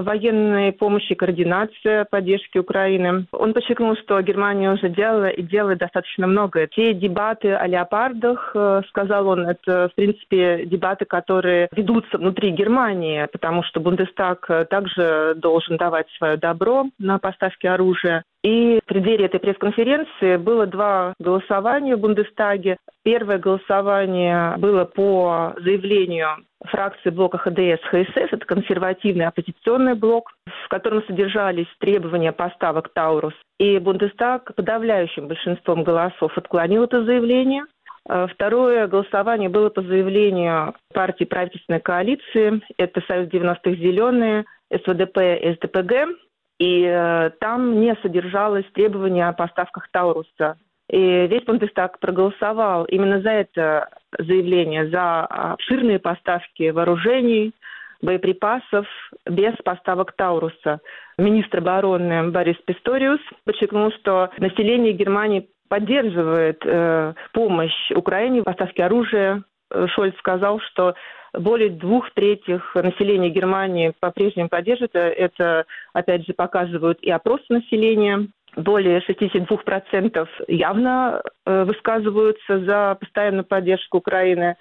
военной 0.02 0.72
помощи, 0.72 1.16
координация 1.16 2.06
поддержки 2.06 2.58
Украины. 2.58 3.26
Он 3.32 3.54
подчеркнул, 3.54 3.96
что 3.98 4.22
Германия 4.22 4.72
уже 4.72 4.90
делала 4.90 5.28
и 5.28 5.42
делает 5.42 5.80
достаточно 5.80 6.28
много. 6.28 6.68
Те 6.68 6.94
дебаты 6.94 7.54
о 7.54 7.68
леопардах, 7.68 8.52
э, 8.56 8.82
сказал 8.88 9.28
он, 9.28 9.48
это, 9.48 9.90
в 9.90 9.96
принципе, 9.96 10.66
дебаты, 10.66 11.06
которые 11.06 11.68
ведутся 11.76 12.18
внутри 12.18 12.52
Германии, 12.52 13.28
потому 13.32 13.64
что 13.64 13.80
Бундестаг 13.80 14.46
э, 14.50 14.66
также 14.66 15.34
должен 15.36 15.78
давать 15.78 16.08
свое 16.18 16.38
добро 16.38 16.86
на 16.98 17.20
поставки 17.20 17.68
оружия. 17.68 18.24
И 18.44 18.80
в 18.84 18.88
преддверии 18.88 19.26
этой 19.26 19.40
пресс-конференции 19.40 20.38
было 20.38 20.66
два 20.66 21.14
голосования 21.20 21.96
в 21.96 22.00
Бундестаге. 22.00 22.78
Первое 23.04 23.38
голосование 23.38 24.56
было 24.58 24.86
по 24.86 25.54
заявлению 25.58 26.38
фракции 26.66 27.10
блока 27.10 27.38
ХДС 27.38 27.82
ХСС, 27.84 28.32
это 28.32 28.46
консервативный 28.46 29.28
оппозиционный 29.28 29.96
блок, 29.96 30.32
в 30.66 30.70
котором 30.70 31.04
содержались 31.06 31.68
требования 31.80 32.32
поставок 32.32 32.90
Таурус. 32.94 33.34
И 33.60 33.78
Бундестаг 33.80 34.56
подавляющим 34.56 35.28
большинством 35.28 35.84
голосов 35.84 36.36
отклонил 36.38 36.84
это 36.84 37.04
заявение. 37.04 37.66
А 38.08 38.26
второе 38.28 38.88
голосование 38.88 39.50
было 39.50 39.70
по 39.70 39.82
заявлению 39.82 40.74
партии 40.94 41.26
правительственной 41.26 41.80
коалиции. 41.80 42.62
Это 42.78 43.02
Союз 43.08 43.30
90-х 43.30 43.72
«Зеленые», 43.76 44.46
СВДП 44.72 45.18
СДПГ. 45.54 46.18
И 46.62 46.86
э, 46.86 47.32
там 47.40 47.82
не 47.82 47.96
содержалось 48.04 48.66
требования 48.74 49.28
о 49.28 49.34
поставках 49.34 49.90
Тауруса. 49.90 50.58
И 50.92 51.26
весь 51.26 51.44
Бундестаг 51.44 51.98
проголосовал 51.98 52.86
именно 52.86 53.20
за 53.20 53.32
это 53.32 53.90
заявление, 54.20 54.88
за 54.90 55.22
обширные 55.26 55.98
поставки 55.98 56.70
вооружений, 56.70 57.56
боеприпасов 58.04 58.86
без 59.26 59.56
поставок 59.66 60.12
Тауруса. 60.12 60.82
Министр 61.18 61.60
обороны 61.60 62.30
Борис 62.30 62.58
Писториус 62.58 63.22
подчеркнул, 63.44 63.92
что 63.94 64.30
население 64.38 64.94
Германии 64.94 65.50
поддерживает 65.68 66.62
э, 66.64 67.16
помощь 67.34 67.92
Украине 67.96 68.42
в 68.42 68.44
поставке 68.44 68.84
оружия. 68.84 69.44
Э, 69.72 69.88
Шольц 69.88 70.16
сказал, 70.18 70.60
что 70.60 70.96
более 71.34 71.70
двух 71.70 72.12
третьих 72.12 72.76
населения 72.76 73.30
Германии 73.30 73.94
по-прежнему 74.00 74.50
поддерживает. 74.50 74.96
Это, 74.96 75.66
опять 75.94 76.26
же, 76.26 76.34
показывают 76.34 77.00
и 77.02 77.10
опросы 77.10 77.46
населения 77.50 78.28
более 78.58 79.00
62% 79.00 80.28
явно 80.50 81.22
э, 81.46 81.64
высказываются 81.64 82.60
за 82.66 82.98
постоянную 83.00 83.46
поддержку 83.46 84.00
Украины 84.00 84.58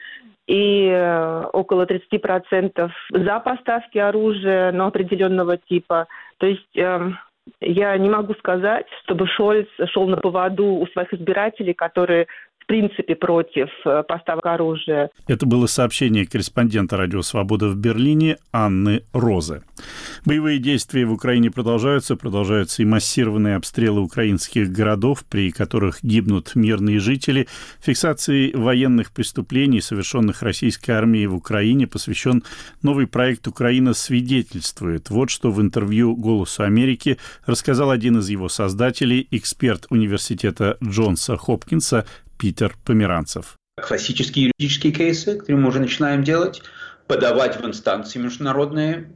и 0.47 0.87
э, 0.89 1.45
около 1.53 1.87
30% 1.87 2.91
за 3.11 3.41
поставки 3.41 3.99
оружия, 3.99 4.71
но 4.71 4.87
определенного 4.87 5.57
типа. 5.57 6.07
То 6.39 6.47
есть 6.47 6.77
я 7.61 7.99
не 7.99 8.09
могу 8.09 8.35
сказать, 8.35 8.87
чтобы 9.03 9.27
Шольц 9.27 9.69
шел 9.93 10.07
на 10.07 10.19
поводу 10.19 10.67
у 10.67 10.87
своих 10.89 11.13
избирателей, 11.13 11.75
которые 11.75 12.29
принципе 12.71 13.17
против 13.17 13.69
э, 13.85 14.05
поставок 14.07 14.47
оружия. 14.47 15.11
Это 15.27 15.45
было 15.45 15.67
сообщение 15.67 16.25
корреспондента 16.25 16.97
«Радио 16.97 17.21
Свобода» 17.21 17.69
в 17.69 17.77
Берлине 17.77 18.37
Анны 18.53 19.03
Розы. 19.13 19.65
Боевые 20.25 20.61
действия 20.61 21.05
в 21.05 21.13
Украине 21.13 21.51
продолжаются, 21.51 22.15
продолжаются 22.15 22.83
и 22.83 22.85
массированные 22.85 23.57
обстрелы 23.57 24.01
украинских 24.01 24.71
городов, 24.71 25.25
при 25.29 25.51
которых 25.51 25.99
гибнут 26.05 26.55
мирные 26.55 27.01
жители. 27.01 27.49
Фиксации 27.81 28.53
военных 28.53 29.11
преступлений, 29.11 29.81
совершенных 29.81 30.43
российской 30.43 30.93
армией 30.93 31.27
в 31.27 31.35
Украине, 31.35 31.89
посвящен 31.89 32.45
новый 32.83 33.09
проект 33.09 33.49
«Украина 33.49 33.95
свидетельствует». 33.95 35.11
Вот 35.11 35.31
что 35.31 35.51
в 35.51 35.61
интервью 35.61 36.15
«Голосу 36.15 36.63
Америки» 36.63 37.19
рассказал 37.47 37.91
один 37.91 38.19
из 38.19 38.29
его 38.29 38.49
создателей, 38.49 39.27
эксперт 39.33 39.87
университета 39.91 40.77
Джонса 40.81 41.37
Хопкинса 41.37 42.07
Питер 42.41 42.75
Померанцев. 42.87 43.57
Классические 43.77 44.47
юридические 44.47 44.95
кейсы, 44.95 45.37
которые 45.37 45.61
мы 45.61 45.69
уже 45.69 45.79
начинаем 45.79 46.25
делать, 46.25 46.63
подавать 47.07 47.61
в 47.61 47.67
инстанции 47.67 48.19
международные, 48.19 49.13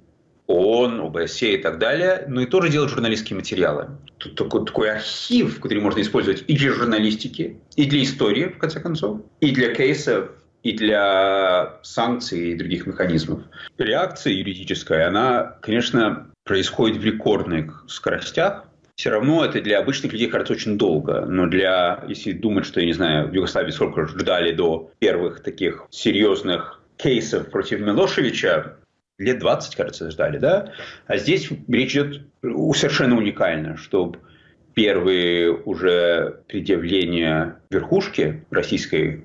ООН, 0.46 1.00
ОБСЕ 1.00 1.54
и 1.54 1.62
так 1.62 1.78
далее, 1.78 2.26
но 2.28 2.42
и 2.42 2.46
тоже 2.46 2.68
делать 2.68 2.90
журналистские 2.90 3.38
материалы. 3.38 3.88
Тут 4.18 4.34
такой, 4.34 4.66
такой 4.66 4.90
архив, 4.90 5.58
который 5.58 5.80
можно 5.80 6.02
использовать 6.02 6.44
и 6.46 6.54
для 6.54 6.72
журналистики, 6.72 7.60
и 7.76 7.86
для 7.86 8.02
истории, 8.02 8.48
в 8.48 8.58
конце 8.58 8.78
концов, 8.80 9.22
и 9.40 9.52
для 9.52 9.74
кейсов, 9.74 10.28
и 10.62 10.72
для 10.72 11.78
санкций 11.82 12.52
и 12.52 12.54
других 12.54 12.86
механизмов. 12.86 13.40
Реакция 13.78 14.34
юридическая, 14.34 15.08
она, 15.08 15.56
конечно, 15.62 16.26
происходит 16.44 16.98
в 16.98 17.04
рекордных 17.04 17.84
скоростях. 17.88 18.64
Все 18.96 19.10
равно 19.10 19.44
это 19.44 19.60
для 19.60 19.80
обычных 19.80 20.12
людей 20.12 20.28
кажется 20.28 20.52
очень 20.52 20.78
долго. 20.78 21.26
Но 21.26 21.46
для, 21.46 22.04
если 22.08 22.32
думать, 22.32 22.64
что, 22.64 22.80
я 22.80 22.86
не 22.86 22.92
знаю, 22.92 23.28
в 23.28 23.32
Югославии 23.32 23.70
сколько 23.70 24.06
ждали 24.06 24.52
до 24.52 24.90
первых 25.00 25.42
таких 25.42 25.86
серьезных 25.90 26.80
кейсов 26.96 27.50
против 27.50 27.80
Милошевича, 27.80 28.76
лет 29.18 29.38
20, 29.40 29.74
кажется, 29.74 30.10
ждали, 30.10 30.38
да? 30.38 30.72
А 31.06 31.16
здесь 31.16 31.48
речь 31.68 31.96
идет 31.96 32.22
совершенно 32.42 33.16
уникально, 33.16 33.76
чтобы 33.76 34.20
первые 34.74 35.52
уже 35.52 36.42
предъявления 36.48 37.60
верхушки 37.70 38.44
российской 38.50 39.24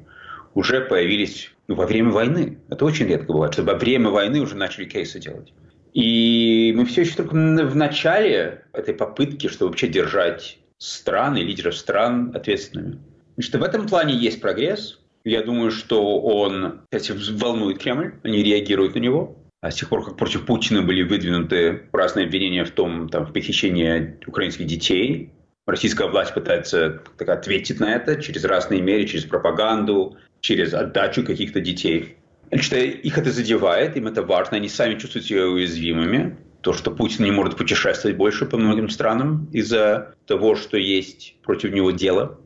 уже 0.56 0.82
появились 0.82 1.52
во 1.68 1.86
время 1.86 2.12
войны. 2.12 2.58
Это 2.70 2.86
очень 2.86 3.08
редко 3.08 3.34
бывает, 3.34 3.54
что 3.54 3.64
во 3.64 3.76
время 3.76 4.10
войны 4.10 4.42
уже 4.42 4.56
начали 4.56 4.86
кейсы 4.86 5.20
делать. 5.20 5.54
И 5.94 6.74
мы 6.76 6.86
все 6.86 7.02
еще 7.02 7.16
только 7.16 7.34
в 7.34 7.76
начале 7.76 8.66
этой 8.74 8.94
попытки, 8.94 9.48
чтобы 9.48 9.70
вообще 9.70 9.88
держать 9.88 10.60
страны, 10.78 11.40
лидеров 11.40 11.76
стран 11.76 12.32
ответственными. 12.36 13.00
Значит, 13.36 13.56
в 13.56 13.64
этом 13.64 13.88
плане 13.88 14.14
есть 14.14 14.42
прогресс. 14.42 15.00
Я 15.24 15.44
думаю, 15.44 15.72
что 15.72 16.20
он, 16.22 16.82
кстати, 16.92 17.14
волнует 17.34 17.80
Кремль, 17.80 18.14
они 18.24 18.44
реагируют 18.44 18.96
на 18.96 19.00
него. 19.00 19.36
А 19.62 19.72
с 19.72 19.76
тех 19.76 19.90
пор, 19.90 20.06
как 20.06 20.16
против 20.16 20.46
Путина 20.46 20.82
были 20.82 21.04
выдвинуты 21.04 21.90
разные 21.92 22.26
обвинения 22.26 22.64
в 22.64 22.72
том, 22.72 23.10
там, 23.10 23.26
в 23.26 23.34
похищении 23.34 24.18
украинских 24.26 24.66
детей, 24.66 25.34
российская 25.68 26.08
власть 26.08 26.34
пытается 26.34 27.02
так, 27.18 27.28
ответить 27.28 27.80
на 27.80 27.94
это 27.94 28.22
через 28.22 28.46
разные 28.46 28.82
меры, 28.82 29.06
через 29.06 29.26
пропаганду, 29.26 30.18
через 30.40 30.74
отдачу 30.74 31.26
каких-то 31.26 31.60
детей. 31.60 32.16
Значит, 32.52 32.74
их 32.74 33.18
это 33.18 33.32
задевает, 33.32 33.96
им 33.96 34.08
это 34.08 34.24
важно, 34.24 34.58
они 34.58 34.70
сами 34.70 34.98
чувствуют 34.98 35.26
себя 35.26 35.48
уязвимыми. 35.48 36.38
То, 36.62 36.74
что 36.74 36.92
Путин 36.92 37.26
не 37.26 37.32
может 37.32 37.56
путешествовать 37.56 38.18
больше 38.18 38.46
по 38.46 38.58
многим 38.58 38.90
странам 38.90 39.48
из-за 39.54 40.16
того, 40.26 40.56
что 40.56 40.78
есть 40.78 41.36
против 41.42 41.72
него 41.72 41.92
дело, 41.92 42.40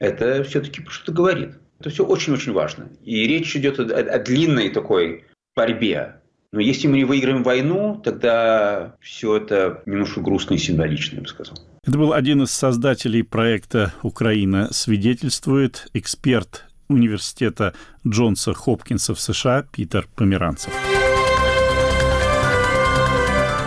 это 0.00 0.42
все-таки 0.44 0.84
что-то 0.88 1.12
говорит. 1.12 1.50
Это 1.78 1.90
все 1.90 2.04
очень-очень 2.04 2.52
важно. 2.52 2.90
И 3.04 3.26
речь 3.26 3.54
идет 3.54 3.78
о, 3.78 3.84
о 3.84 4.18
длинной 4.18 4.70
такой 4.70 5.24
борьбе. 5.54 6.16
Но 6.52 6.60
если 6.60 6.88
мы 6.88 6.96
не 6.96 7.04
выиграем 7.04 7.44
войну, 7.44 8.00
тогда 8.02 8.96
все 9.00 9.36
это 9.36 9.82
немножко 9.86 10.20
грустно 10.20 10.54
и 10.54 10.58
символично, 10.58 11.16
я 11.16 11.22
бы 11.22 11.28
сказал. 11.28 11.56
Это 11.86 11.96
был 11.96 12.12
один 12.12 12.42
из 12.42 12.50
создателей 12.50 13.22
проекта 13.22 13.94
«Украина 14.02 14.68
свидетельствует», 14.72 15.86
эксперт 15.94 16.66
университета 16.90 17.74
Джонса 18.06 18.52
Хопкинса 18.52 19.14
в 19.14 19.20
США 19.20 19.62
Питер 19.62 20.06
Померанцев. 20.14 20.72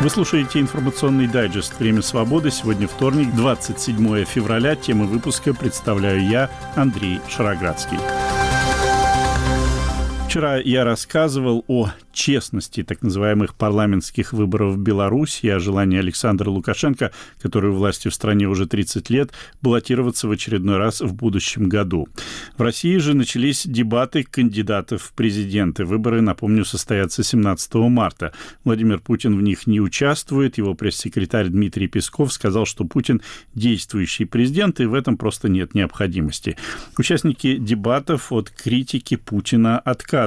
Вы 0.02 0.10
слушаете 0.10 0.60
информационный 0.60 1.28
дайджест 1.28 1.80
«Время 1.80 2.02
свободы». 2.02 2.52
Сегодня 2.52 2.90
вторник, 2.90 3.34
27 3.36 4.26
февраля. 4.26 4.76
Тему 4.76 5.08
выпуска 5.08 5.54
представляю 5.54 6.28
я, 6.28 6.52
Андрей 6.76 7.22
Шароградский. 7.30 8.00
Вчера 10.34 10.58
я 10.58 10.84
рассказывал 10.84 11.64
о 11.68 11.92
честности 12.12 12.82
так 12.82 13.04
называемых 13.04 13.54
парламентских 13.54 14.34
выборов 14.34 14.74
в 14.74 14.80
Беларуси 14.80 15.46
о 15.46 15.60
желании 15.60 16.00
Александра 16.00 16.50
Лукашенко, 16.50 17.12
который 17.40 17.70
у 17.70 17.76
власти 17.76 18.08
в 18.08 18.16
стране 18.16 18.48
уже 18.48 18.66
30 18.66 19.12
лет, 19.12 19.32
баллотироваться 19.62 20.28
в 20.28 20.32
очередной 20.32 20.78
раз 20.78 21.02
в 21.02 21.14
будущем 21.14 21.70
году. 21.70 22.08
В 22.58 22.64
России 22.64 22.98
же 22.98 23.14
начались 23.14 23.68
дебаты 23.68 24.24
кандидатов 24.24 25.04
в 25.04 25.14
президенты. 25.14 25.86
Выборы, 25.86 26.22
напомню, 26.22 26.66
состоятся 26.66 27.24
17 27.24 27.76
марта. 27.76 28.34
Владимир 28.64 29.02
Путин 29.02 29.38
в 29.38 29.44
них 29.44 29.68
не 29.68 29.80
участвует. 29.80 30.58
Его 30.58 30.74
пресс-секретарь 30.74 31.50
Дмитрий 31.50 31.88
Песков 31.88 32.34
сказал, 32.34 32.66
что 32.66 32.86
Путин 32.86 33.22
действующий 33.54 34.26
президент, 34.26 34.80
и 34.80 34.86
в 34.86 34.96
этом 34.96 35.16
просто 35.16 35.48
нет 35.48 35.76
необходимости. 35.76 36.58
Участники 36.98 37.58
дебатов 37.58 38.32
от 38.32 38.50
критики 38.50 39.16
Путина 39.16 39.78
отказываются. 39.78 40.23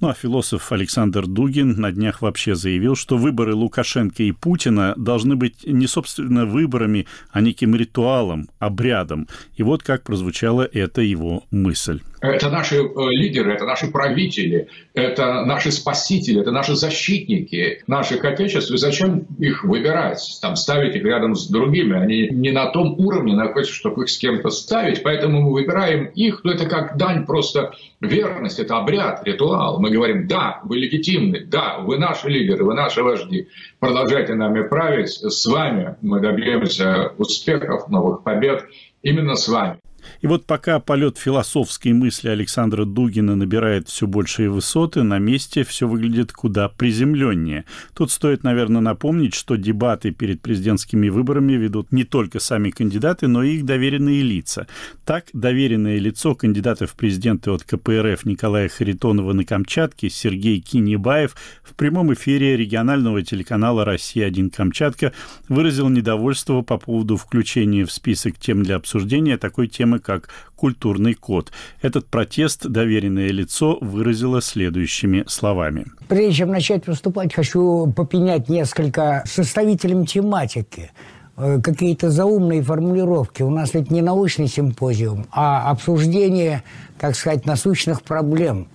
Ну 0.00 0.08
а 0.08 0.14
философ 0.14 0.72
Александр 0.72 1.26
Дугин 1.26 1.80
на 1.80 1.92
днях 1.92 2.22
вообще 2.22 2.54
заявил, 2.54 2.96
что 2.96 3.16
выборы 3.16 3.54
Лукашенко 3.54 4.22
и 4.22 4.32
Путина 4.32 4.94
должны 4.96 5.36
быть 5.36 5.66
не, 5.66 5.86
собственно, 5.86 6.46
выборами, 6.46 7.06
а 7.30 7.40
неким 7.40 7.74
ритуалом, 7.74 8.48
обрядом. 8.58 9.28
И 9.56 9.62
вот 9.62 9.82
как 9.82 10.02
прозвучала 10.02 10.62
эта 10.62 11.02
его 11.02 11.44
мысль. 11.50 12.00
Это 12.20 12.50
наши 12.50 12.76
э, 12.76 12.90
лидеры, 13.10 13.54
это 13.54 13.64
наши 13.64 13.90
правители, 13.90 14.68
это 14.94 15.44
наши 15.46 15.72
спасители, 15.72 16.40
это 16.40 16.50
наши 16.50 16.74
защитники 16.74 17.82
наших 17.86 18.24
отечеств. 18.24 18.70
И 18.70 18.76
зачем 18.76 19.26
их 19.38 19.64
выбирать, 19.64 20.38
там, 20.42 20.56
ставить 20.56 20.94
их 20.96 21.04
рядом 21.04 21.34
с 21.34 21.48
другими? 21.48 21.96
Они 21.96 22.28
не 22.28 22.50
на 22.50 22.66
том 22.66 22.94
уровне 22.98 23.34
находятся, 23.34 23.74
чтобы 23.74 24.04
их 24.04 24.10
с 24.10 24.18
кем-то 24.18 24.50
ставить. 24.50 25.02
Поэтому 25.02 25.40
мы 25.40 25.52
выбираем 25.52 26.06
их. 26.06 26.42
Но 26.44 26.52
это 26.52 26.66
как 26.66 26.98
дань 26.98 27.24
просто 27.24 27.72
верность, 28.00 28.58
это 28.58 28.76
обряд, 28.76 29.26
ритуал. 29.26 29.80
Мы 29.80 29.90
говорим, 29.90 30.26
да, 30.26 30.60
вы 30.64 30.76
легитимны, 30.76 31.44
да, 31.46 31.78
вы 31.78 31.98
наши 31.98 32.28
лидеры, 32.28 32.64
вы 32.64 32.74
наши 32.74 33.02
вожди. 33.02 33.48
Продолжайте 33.78 34.34
нами 34.34 34.62
править. 34.62 35.10
С 35.10 35.46
вами 35.46 35.96
мы 36.02 36.20
добьемся 36.20 37.12
успехов, 37.16 37.88
новых 37.88 38.22
побед. 38.22 38.64
Именно 39.02 39.36
с 39.36 39.48
вами. 39.48 39.78
И 40.20 40.26
вот 40.26 40.46
пока 40.46 40.80
полет 40.80 41.18
философской 41.18 41.92
мысли 41.92 42.28
Александра 42.28 42.84
Дугина 42.84 43.36
набирает 43.36 43.88
все 43.88 44.06
большие 44.06 44.50
высоты, 44.50 45.02
на 45.02 45.18
месте 45.18 45.64
все 45.64 45.88
выглядит 45.88 46.32
куда 46.32 46.68
приземленнее. 46.68 47.64
Тут 47.94 48.10
стоит, 48.10 48.44
наверное, 48.44 48.80
напомнить, 48.80 49.34
что 49.34 49.56
дебаты 49.56 50.10
перед 50.10 50.40
президентскими 50.40 51.08
выборами 51.08 51.54
ведут 51.54 51.92
не 51.92 52.04
только 52.04 52.40
сами 52.40 52.70
кандидаты, 52.70 53.28
но 53.28 53.42
и 53.42 53.56
их 53.56 53.64
доверенные 53.64 54.22
лица. 54.22 54.66
Так, 55.04 55.26
доверенное 55.32 55.98
лицо 55.98 56.34
кандидата 56.34 56.86
в 56.86 56.94
президенты 56.94 57.50
от 57.50 57.64
КПРФ 57.64 58.24
Николая 58.24 58.68
Харитонова 58.68 59.32
на 59.32 59.44
Камчатке 59.44 60.10
Сергей 60.10 60.60
Кинебаев 60.60 61.34
в 61.62 61.74
прямом 61.74 62.12
эфире 62.14 62.56
регионального 62.56 63.22
телеканала 63.22 63.84
«Россия-1 63.84 64.50
Камчатка» 64.50 65.12
выразил 65.48 65.88
недовольство 65.88 66.62
по 66.62 66.78
поводу 66.78 67.16
включения 67.16 67.84
в 67.84 67.92
список 67.92 68.38
тем 68.38 68.62
для 68.62 68.76
обсуждения 68.76 69.36
такой 69.38 69.68
темы, 69.68 69.89
как 69.98 70.28
культурный 70.56 71.14
код. 71.14 71.50
Этот 71.80 72.06
протест 72.06 72.66
доверенное 72.66 73.30
лицо 73.30 73.78
выразило 73.80 74.42
следующими 74.42 75.24
словами. 75.26 75.86
Прежде 76.08 76.38
чем 76.38 76.50
начать 76.50 76.86
выступать, 76.86 77.34
хочу 77.34 77.92
попенять 77.96 78.48
несколько 78.48 79.24
составителям 79.26 80.06
тематики 80.06 80.90
э, 81.36 81.60
какие-то 81.62 82.10
заумные 82.10 82.62
формулировки. 82.62 83.42
У 83.42 83.50
нас 83.50 83.74
ведь 83.74 83.90
не 83.90 84.02
научный 84.02 84.48
симпозиум, 84.48 85.26
а 85.32 85.70
обсуждение, 85.70 86.62
так 86.98 87.16
сказать, 87.16 87.46
насущных 87.46 88.02
проблем. 88.02 88.68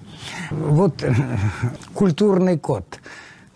Вот 0.50 1.04
э, 1.04 1.14
культурный 1.94 2.58
код. 2.58 3.00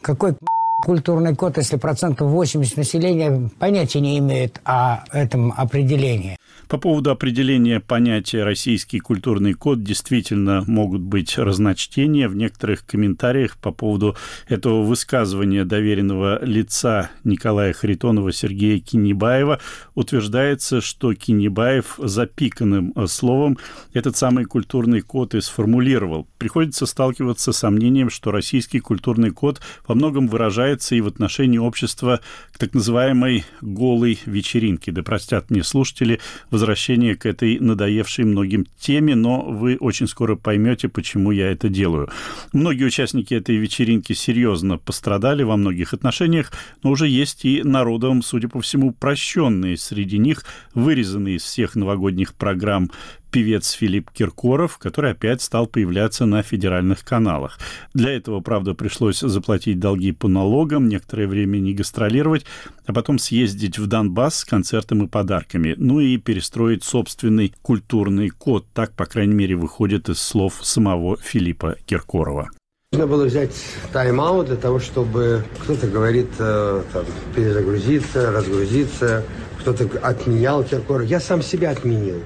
Какой 0.02 0.36
культурный 0.86 1.36
код, 1.36 1.58
если 1.58 1.78
процентов 1.78 2.30
80 2.32 2.78
населения 2.78 3.50
понятия 3.60 4.00
не 4.02 4.18
имеют 4.20 4.62
о 4.64 5.04
этом 5.12 5.54
определении? 5.56 6.38
По 6.70 6.78
поводу 6.78 7.10
определения 7.10 7.80
понятия 7.80 8.44
«российский 8.44 9.00
культурный 9.00 9.54
код» 9.54 9.82
действительно 9.82 10.64
могут 10.68 11.02
быть 11.02 11.36
разночтения. 11.36 12.30
В 12.30 12.36
некоторых 12.36 12.86
комментариях 12.86 13.58
по 13.58 13.72
поводу 13.72 14.16
этого 14.48 14.84
высказывания 14.84 15.66
доверенного 15.66 16.46
лица 16.46 17.10
Николая 17.24 17.74
Харитонова 17.74 18.32
Сергея 18.32 18.80
Кинебаева 18.80 19.60
утверждается, 19.96 20.80
что 20.80 21.12
Кинебаев 21.16 21.96
запиканным 21.98 22.94
словом 23.08 23.58
этот 23.94 24.16
самый 24.16 24.46
культурный 24.46 25.02
код 25.02 25.34
и 25.34 25.42
сформулировал. 25.42 26.28
Приходится 26.38 26.86
сталкиваться 26.86 27.52
с 27.52 27.58
сомнением, 27.58 28.12
что 28.12 28.30
российский 28.30 28.80
культурный 28.80 29.32
код 29.32 29.60
во 29.88 29.96
многом 29.96 30.28
выражается 30.28 30.94
и 30.94 31.02
в 31.02 31.08
отношении 31.08 31.58
общества 31.58 32.20
к 32.52 32.60
так 32.60 32.76
называемой 32.76 33.44
«голой 33.60 34.20
вечеринке». 34.28 34.92
Да 34.92 35.02
простят 35.02 35.50
мне 35.50 35.64
слушатели, 35.64 36.20
возвращение 36.60 37.16
к 37.16 37.26
этой 37.26 37.58
надоевшей 37.58 38.26
многим 38.26 38.66
теме, 38.78 39.16
но 39.16 39.42
вы 39.42 39.78
очень 39.80 40.08
скоро 40.08 40.36
поймете, 40.36 40.90
почему 40.90 41.32
я 41.32 41.52
это 41.52 41.70
делаю. 41.70 42.10
Многие 42.52 42.84
участники 42.84 43.34
этой 43.34 43.56
вечеринки 43.56 44.12
серьезно 44.12 44.78
пострадали 44.78 45.44
во 45.44 45.56
многих 45.56 45.94
отношениях, 45.94 46.52
но 46.84 46.92
уже 46.92 47.08
есть 47.08 47.46
и 47.46 47.64
народом, 47.64 48.22
судя 48.22 48.50
по 48.50 48.60
всему, 48.60 48.92
прощенные 48.92 49.78
среди 49.78 50.18
них, 50.18 50.44
вырезанные 50.74 51.38
из 51.38 51.44
всех 51.44 51.76
новогодних 51.76 52.34
программ 52.34 52.92
певец 53.30 53.72
Филипп 53.72 54.12
Киркоров, 54.12 54.78
который 54.78 55.12
опять 55.12 55.42
стал 55.42 55.68
появляться 55.68 56.26
на 56.26 56.44
федеральных 56.44 57.04
каналах. 57.04 57.60
Для 57.94 58.12
этого, 58.12 58.40
правда, 58.42 58.74
пришлось 58.74 59.20
заплатить 59.20 59.80
долги 59.80 60.12
по 60.12 60.28
налогам, 60.28 60.88
некоторое 60.88 61.28
время 61.28 61.60
не 61.60 61.74
гастролировать, 61.74 62.46
а 62.86 62.94
потом 62.94 63.20
съездить 63.20 63.78
в 63.78 63.88
Донбасс 63.88 64.40
с 64.40 64.46
концертом 64.46 65.04
и 65.04 65.08
подарками, 65.08 65.76
ну 65.78 66.00
и 66.00 66.18
перестроить 66.18 66.84
собственный 66.84 67.54
культурный 67.62 68.30
код. 68.30 68.66
Так, 68.74 68.94
по 68.94 69.06
крайней 69.06 69.36
мере, 69.36 69.56
выходит 69.56 70.10
из 70.10 70.20
слов 70.20 70.60
самого 70.62 71.18
Филиппа 71.18 71.76
Киркорова. 71.86 72.50
Нужно 72.92 73.06
было 73.06 73.26
взять 73.26 73.52
тайм-аут 73.94 74.48
для 74.48 74.56
того, 74.56 74.80
чтобы 74.80 75.44
кто-то 75.60 75.86
говорит, 75.86 76.30
э, 76.40 76.82
там, 76.92 77.06
перезагрузиться, 77.36 78.32
разгрузиться, 78.32 79.24
кто-то 79.60 79.88
отменял 80.02 80.64
Киркорова. 80.64 81.06
Я 81.06 81.20
сам 81.20 81.44
себя 81.44 81.70
отменил 81.70 82.24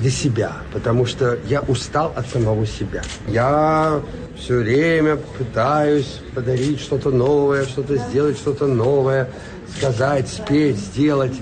для 0.00 0.10
себя, 0.10 0.52
потому 0.72 1.06
что 1.06 1.38
я 1.48 1.60
устал 1.60 2.12
от 2.14 2.28
самого 2.28 2.66
себя. 2.66 3.02
Я 3.26 4.00
все 4.38 4.58
время 4.58 5.16
пытаюсь 5.16 6.20
подарить 6.34 6.80
что-то 6.80 7.10
новое, 7.10 7.64
что-то 7.66 7.96
сделать, 7.96 8.38
что-то 8.38 8.66
новое, 8.66 9.28
сказать, 9.76 10.28
спеть, 10.28 10.76
сделать. 10.76 11.34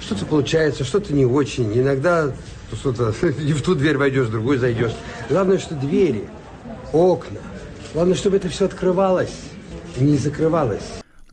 Что-то 0.00 0.24
получается, 0.26 0.84
что-то 0.84 1.12
не 1.12 1.26
очень. 1.26 1.78
Иногда 1.78 2.32
что-то 2.72 3.14
не 3.40 3.52
в 3.52 3.62
ту 3.62 3.74
дверь 3.74 3.98
войдешь, 3.98 4.28
в 4.28 4.30
другую 4.30 4.58
зайдешь. 4.58 4.92
Главное, 5.28 5.58
что 5.58 5.74
двери, 5.74 6.28
окна. 6.92 7.40
Главное, 7.94 8.14
чтобы 8.14 8.36
это 8.36 8.48
все 8.48 8.66
открывалось, 8.66 9.34
не 9.98 10.16
закрывалось. 10.16 10.84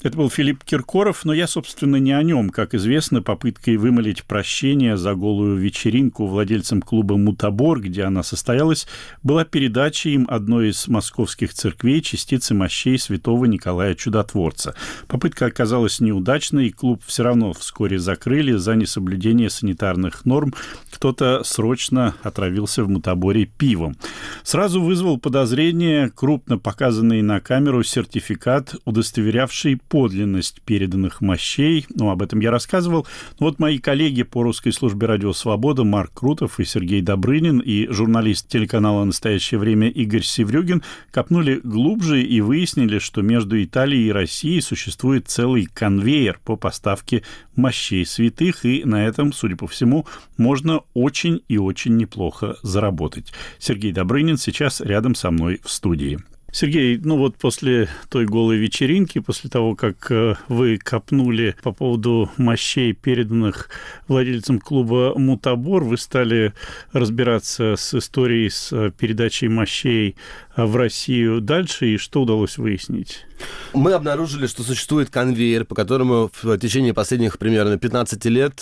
Это 0.05 0.17
был 0.17 0.29
Филипп 0.29 0.63
Киркоров, 0.63 1.25
но 1.25 1.33
я, 1.33 1.47
собственно, 1.47 1.95
не 1.95 2.11
о 2.11 2.21
нем. 2.21 2.51
Как 2.51 2.75
известно, 2.75 3.23
попыткой 3.23 3.77
вымолить 3.77 4.23
прощение 4.23 4.97
за 4.97 5.15
голую 5.15 5.57
вечеринку 5.57 6.27
владельцам 6.27 6.83
клуба 6.83 7.17
«Мутабор», 7.17 7.81
где 7.81 8.03
она 8.03 8.21
состоялась, 8.21 8.85
была 9.23 9.45
передача 9.45 10.09
им 10.09 10.27
одной 10.29 10.69
из 10.69 10.87
московских 10.87 11.55
церквей 11.55 12.03
частицы 12.03 12.53
мощей 12.53 12.99
святого 12.99 13.45
Николая 13.45 13.95
Чудотворца. 13.95 14.75
Попытка 15.07 15.47
оказалась 15.47 15.99
неудачной, 15.99 16.67
и 16.67 16.71
клуб 16.71 17.01
все 17.03 17.23
равно 17.23 17.53
вскоре 17.53 17.97
закрыли 17.97 18.51
за 18.57 18.75
несоблюдение 18.75 19.49
санитарных 19.49 20.23
норм. 20.23 20.53
Кто-то 20.91 21.41
срочно 21.43 22.13
отравился 22.21 22.83
в 22.83 22.89
«Мутаборе» 22.89 23.45
пивом. 23.45 23.97
Сразу 24.43 24.83
вызвал 24.83 25.17
подозрение 25.17 26.11
крупно 26.11 26.59
показанный 26.59 27.23
на 27.23 27.39
камеру 27.39 27.81
сертификат, 27.81 28.75
удостоверявший 28.85 29.81
подлинность 29.95 30.61
переданных 30.63 31.21
мощей. 31.21 31.85
Ну, 31.87 32.09
об 32.09 32.21
этом 32.21 32.41
я 32.41 32.51
рассказывал. 32.51 33.07
Вот 33.39 33.59
мои 33.59 33.77
коллеги 33.77 34.23
по 34.23 34.43
русской 34.43 34.71
службе 34.71 35.07
«Радио 35.07 35.31
Свобода» 35.31 35.85
Марк 35.85 36.11
Крутов 36.15 36.59
и 36.59 36.65
Сергей 36.65 37.01
Добрынин 37.01 37.59
и 37.59 37.87
журналист 37.87 38.49
телеканала 38.49 39.05
«Настоящее 39.05 39.57
время» 39.57 39.87
Игорь 39.87 40.23
Севрюгин 40.23 40.83
копнули 41.11 41.61
глубже 41.63 42.21
и 42.21 42.41
выяснили, 42.41 42.99
что 42.99 43.21
между 43.21 43.63
Италией 43.63 44.09
и 44.09 44.11
Россией 44.11 44.59
существует 44.59 45.29
целый 45.29 45.65
конвейер 45.65 46.41
по 46.43 46.57
поставке 46.57 47.23
мощей 47.55 48.05
святых, 48.05 48.65
и 48.65 48.83
на 48.83 49.05
этом, 49.05 49.31
судя 49.31 49.55
по 49.55 49.65
всему, 49.65 50.05
можно 50.35 50.81
очень 50.93 51.41
и 51.47 51.57
очень 51.57 51.95
неплохо 51.95 52.57
заработать. 52.63 53.31
Сергей 53.59 53.93
Добрынин 53.93 54.35
сейчас 54.35 54.81
рядом 54.81 55.15
со 55.15 55.31
мной 55.31 55.61
в 55.63 55.69
студии. 55.69 56.19
Сергей, 56.55 56.97
ну 57.03 57.17
вот 57.17 57.35
после 57.35 57.89
той 58.07 58.25
голой 58.25 58.55
вечеринки, 58.55 59.19
после 59.19 59.49
того, 59.49 59.75
как 59.75 60.09
э, 60.09 60.35
вы 60.47 60.77
копнули 60.77 61.53
по 61.61 61.73
поводу 61.73 62.31
мощей, 62.37 62.93
переданных 62.93 63.69
владельцам 64.07 64.61
клуба 64.61 65.11
«Мутабор», 65.17 65.83
вы 65.83 65.97
стали 65.97 66.53
разбираться 66.93 67.75
с 67.75 67.93
историей 67.93 68.49
с 68.49 68.71
э, 68.71 68.89
передачей 68.97 69.49
мощей 69.49 70.15
э, 70.55 70.63
в 70.63 70.77
Россию 70.77 71.41
дальше, 71.41 71.87
и 71.87 71.97
что 71.97 72.21
удалось 72.21 72.57
выяснить? 72.57 73.25
Мы 73.73 73.91
обнаружили, 73.91 74.47
что 74.47 74.63
существует 74.63 75.09
конвейер, 75.09 75.65
по 75.65 75.75
которому 75.75 76.31
в 76.41 76.57
течение 76.57 76.93
последних 76.93 77.37
примерно 77.37 77.77
15 77.77 78.23
лет 78.27 78.61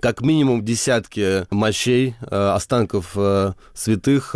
как 0.00 0.22
минимум 0.22 0.64
десятки 0.64 1.46
мощей, 1.54 2.16
останков 2.28 3.16
святых 3.74 4.34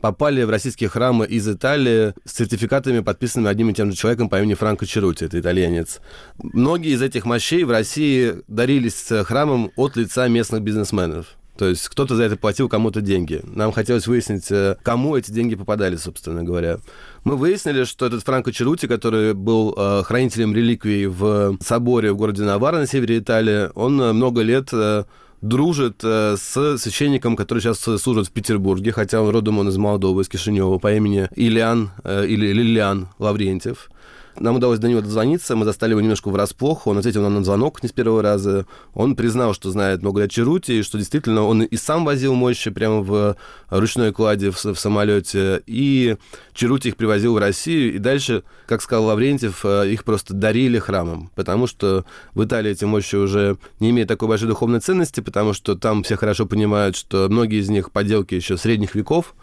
попали 0.00 0.42
в 0.42 0.50
российские 0.50 0.88
храмы 0.88 1.26
из 1.26 1.48
Италии 1.48 2.14
с 2.24 2.36
сертификатами, 2.36 3.00
подписанными 3.00 3.50
одним 3.50 3.70
и 3.70 3.74
тем 3.74 3.90
же 3.90 3.96
человеком 3.96 4.28
по 4.28 4.38
имени 4.38 4.54
Франко 4.54 4.86
Черути, 4.86 5.24
это 5.24 5.40
итальянец. 5.40 6.00
Многие 6.38 6.92
из 6.92 7.02
этих 7.02 7.24
мощей 7.24 7.64
в 7.64 7.70
России 7.70 8.36
дарились 8.48 9.08
храмам 9.24 9.70
от 9.76 9.96
лица 9.96 10.28
местных 10.28 10.62
бизнесменов. 10.62 11.36
То 11.56 11.68
есть 11.68 11.88
кто-то 11.88 12.16
за 12.16 12.24
это 12.24 12.36
платил 12.36 12.68
кому-то 12.68 13.00
деньги. 13.00 13.40
Нам 13.44 13.72
хотелось 13.72 14.06
выяснить, 14.06 14.50
э, 14.50 14.76
кому 14.82 15.16
эти 15.16 15.30
деньги 15.30 15.54
попадали, 15.54 15.96
собственно 15.96 16.42
говоря. 16.44 16.78
Мы 17.24 17.36
выяснили, 17.36 17.84
что 17.84 18.06
этот 18.06 18.22
Франко 18.24 18.52
Черути, 18.52 18.86
который 18.86 19.32
был 19.32 19.74
э, 19.76 20.02
хранителем 20.04 20.54
реликвий 20.54 21.06
в 21.06 21.56
соборе 21.62 22.12
в 22.12 22.16
городе 22.16 22.42
Навара 22.42 22.78
на 22.78 22.86
севере 22.86 23.18
Италии, 23.18 23.70
он 23.74 24.00
э, 24.00 24.12
много 24.12 24.42
лет 24.42 24.70
дружит 25.48 26.00
э, 26.02 26.36
с 26.36 26.78
священником, 26.78 27.36
который 27.36 27.60
сейчас 27.60 27.78
служит 27.78 28.28
в 28.28 28.30
Петербурге, 28.30 28.92
хотя 28.92 29.22
он 29.22 29.30
родом 29.30 29.58
он 29.58 29.68
из 29.68 29.76
Молдовы, 29.76 30.22
из 30.22 30.28
Кишинева, 30.28 30.78
по 30.78 30.94
имени 30.94 31.28
Ильян 31.34 31.90
э, 32.04 32.26
или 32.26 32.52
Лилиан 32.52 33.08
Лаврентьев. 33.18 33.90
Нам 34.38 34.56
удалось 34.56 34.78
до 34.78 34.88
него 34.88 35.00
дозвониться, 35.00 35.56
мы 35.56 35.64
застали 35.64 35.92
его 35.92 36.00
немножко 36.00 36.28
врасплох, 36.28 36.86
он 36.86 36.98
ответил 36.98 37.22
нам 37.22 37.34
на 37.34 37.44
звонок 37.44 37.82
не 37.82 37.88
с 37.88 37.92
первого 37.92 38.22
раза. 38.22 38.66
Он 38.92 39.16
признал, 39.16 39.54
что 39.54 39.70
знает 39.70 40.02
много 40.02 40.20
лет 40.20 40.30
Черути, 40.30 40.78
и 40.78 40.82
что 40.82 40.98
действительно 40.98 41.44
он 41.44 41.62
и 41.62 41.76
сам 41.76 42.04
возил 42.04 42.34
мощи 42.34 42.70
прямо 42.70 43.00
в 43.00 43.36
ручной 43.70 44.12
кладе 44.12 44.50
в, 44.50 44.62
в 44.62 44.76
самолете, 44.76 45.62
и 45.66 46.16
Черути 46.52 46.90
их 46.90 46.96
привозил 46.96 47.34
в 47.34 47.38
Россию, 47.38 47.94
и 47.94 47.98
дальше, 47.98 48.42
как 48.66 48.82
сказал 48.82 49.06
Лаврентьев, 49.06 49.64
э, 49.64 49.90
их 49.90 50.04
просто 50.04 50.34
дарили 50.34 50.78
храмам, 50.78 51.30
потому 51.34 51.66
что 51.66 52.04
в 52.34 52.44
Италии 52.44 52.72
эти 52.72 52.84
мощи 52.84 53.16
уже 53.16 53.56
не 53.80 53.90
имеют 53.90 54.08
такой 54.08 54.28
большой 54.28 54.48
духовной 54.48 54.80
ценности, 54.80 55.20
потому 55.20 55.54
что 55.54 55.76
там 55.76 56.02
все 56.02 56.16
хорошо 56.16 56.44
понимают, 56.46 56.96
что 56.96 57.28
многие 57.30 57.60
из 57.60 57.70
них 57.70 57.90
поделки 57.90 58.34
еще 58.34 58.58
средних 58.58 58.94
веков, 58.94 59.34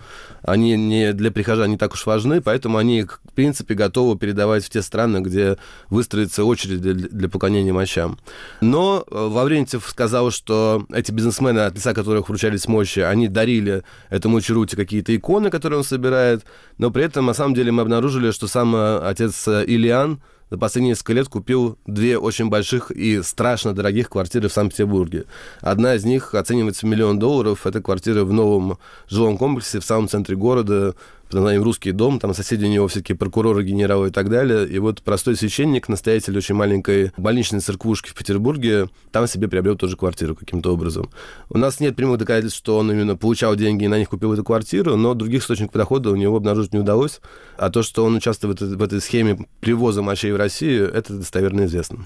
они 0.44 0.78
не 0.78 1.14
для 1.14 1.32
прихожан 1.32 1.72
не 1.72 1.78
так 1.78 1.94
уж 1.94 2.06
важны, 2.06 2.42
поэтому 2.42 2.78
они 2.78 3.08
в 3.34 3.36
принципе, 3.36 3.74
готовы 3.74 4.16
передавать 4.16 4.64
в 4.64 4.70
те 4.70 4.83
страны, 4.84 5.20
где 5.20 5.58
выстроится 5.90 6.44
очередь 6.44 6.82
для, 6.82 6.94
для 6.94 7.30
поклонения 7.30 7.74
мощам. 7.74 8.20
Но 8.62 9.04
э, 9.10 9.16
Лаврентьев 9.16 9.88
сказал, 9.88 10.32
что 10.32 10.86
эти 10.94 11.12
бизнесмены, 11.12 11.60
от 11.60 11.76
лица 11.76 11.94
которых 11.94 12.30
вручались 12.30 12.68
мощи, 12.68 13.00
они 13.00 13.28
дарили 13.28 13.84
этому 14.10 14.42
Чарути 14.42 14.76
какие-то 14.76 15.16
иконы, 15.16 15.50
которые 15.50 15.80
он 15.80 15.86
собирает, 15.86 16.46
но 16.78 16.92
при 16.92 17.04
этом, 17.04 17.26
на 17.26 17.34
самом 17.34 17.56
деле, 17.56 17.72
мы 17.72 17.82
обнаружили, 17.82 18.32
что 18.32 18.48
сам 18.48 18.76
э, 18.76 19.00
отец 19.00 19.48
э, 19.48 19.64
Ильян 19.66 20.22
за 20.54 20.60
последние 20.60 20.92
несколько 20.92 21.14
лет 21.14 21.30
купил 21.30 21.80
две 21.88 22.16
очень 22.20 22.48
больших 22.48 22.92
и 22.92 23.24
страшно 23.24 23.74
дорогих 23.74 24.10
квартиры 24.10 24.50
в 24.50 24.54
Санкт-Петербурге. 24.54 25.26
Одна 25.62 25.96
из 25.96 26.06
них 26.06 26.36
оценивается 26.36 26.86
в 26.86 26.90
миллион 26.90 27.18
долларов. 27.18 27.66
Это 27.66 27.82
квартира 27.82 28.24
в 28.24 28.32
новом 28.32 28.78
жилом 29.10 29.40
комплексе 29.40 29.80
в 29.80 29.84
самом 29.84 30.08
центре 30.08 30.36
города 30.36 30.94
под 31.34 31.40
названием 31.40 31.64
«Русский 31.64 31.92
дом», 31.92 32.20
там 32.20 32.36
соседи 32.36 32.64
у 32.64 32.68
него 32.68 32.88
все-таки 32.88 33.16
прокуроры, 33.16 33.64
генералы 33.64 34.10
и 34.10 34.12
так 34.12 34.30
далее. 34.30 34.68
И 34.68 34.78
вот 34.78 35.02
простой 35.02 35.36
священник, 35.36 35.90
настоятель 35.90 36.38
очень 36.38 36.54
маленькой 36.54 37.12
больничной 37.18 37.60
церквушки 37.60 38.10
в 38.10 38.14
Петербурге, 38.14 38.88
там 39.12 39.26
себе 39.26 39.48
приобрел 39.48 39.76
тоже 39.76 39.98
квартиру 39.98 40.36
каким-то 40.36 40.72
образом. 40.72 41.10
У 41.50 41.58
нас 41.58 41.80
нет 41.80 41.96
прямых 41.96 42.20
доказательств, 42.20 42.60
что 42.60 42.78
он 42.78 42.92
именно 42.92 43.16
получал 43.16 43.56
деньги 43.56 43.86
и 43.86 43.88
на 43.88 43.98
них 43.98 44.10
купил 44.10 44.32
эту 44.34 44.44
квартиру, 44.44 44.96
но 44.96 45.16
других 45.16 45.42
источников 45.42 45.74
дохода 45.74 46.12
у 46.12 46.16
него 46.16 46.38
обнаружить 46.38 46.72
не 46.72 46.80
удалось. 46.80 47.20
А 47.58 47.72
то, 47.72 47.82
что 47.82 48.06
он 48.06 48.16
участвует 48.16 48.60
в 48.60 48.64
этой, 48.64 48.78
в 48.78 48.84
этой 48.84 49.02
схеме 49.02 49.48
привоза 49.60 50.04
мощей 50.04 50.32
в 50.34 50.36
Россию, 50.36 50.92
это 50.94 51.14
достоверно 51.14 51.66
известно. 51.66 52.06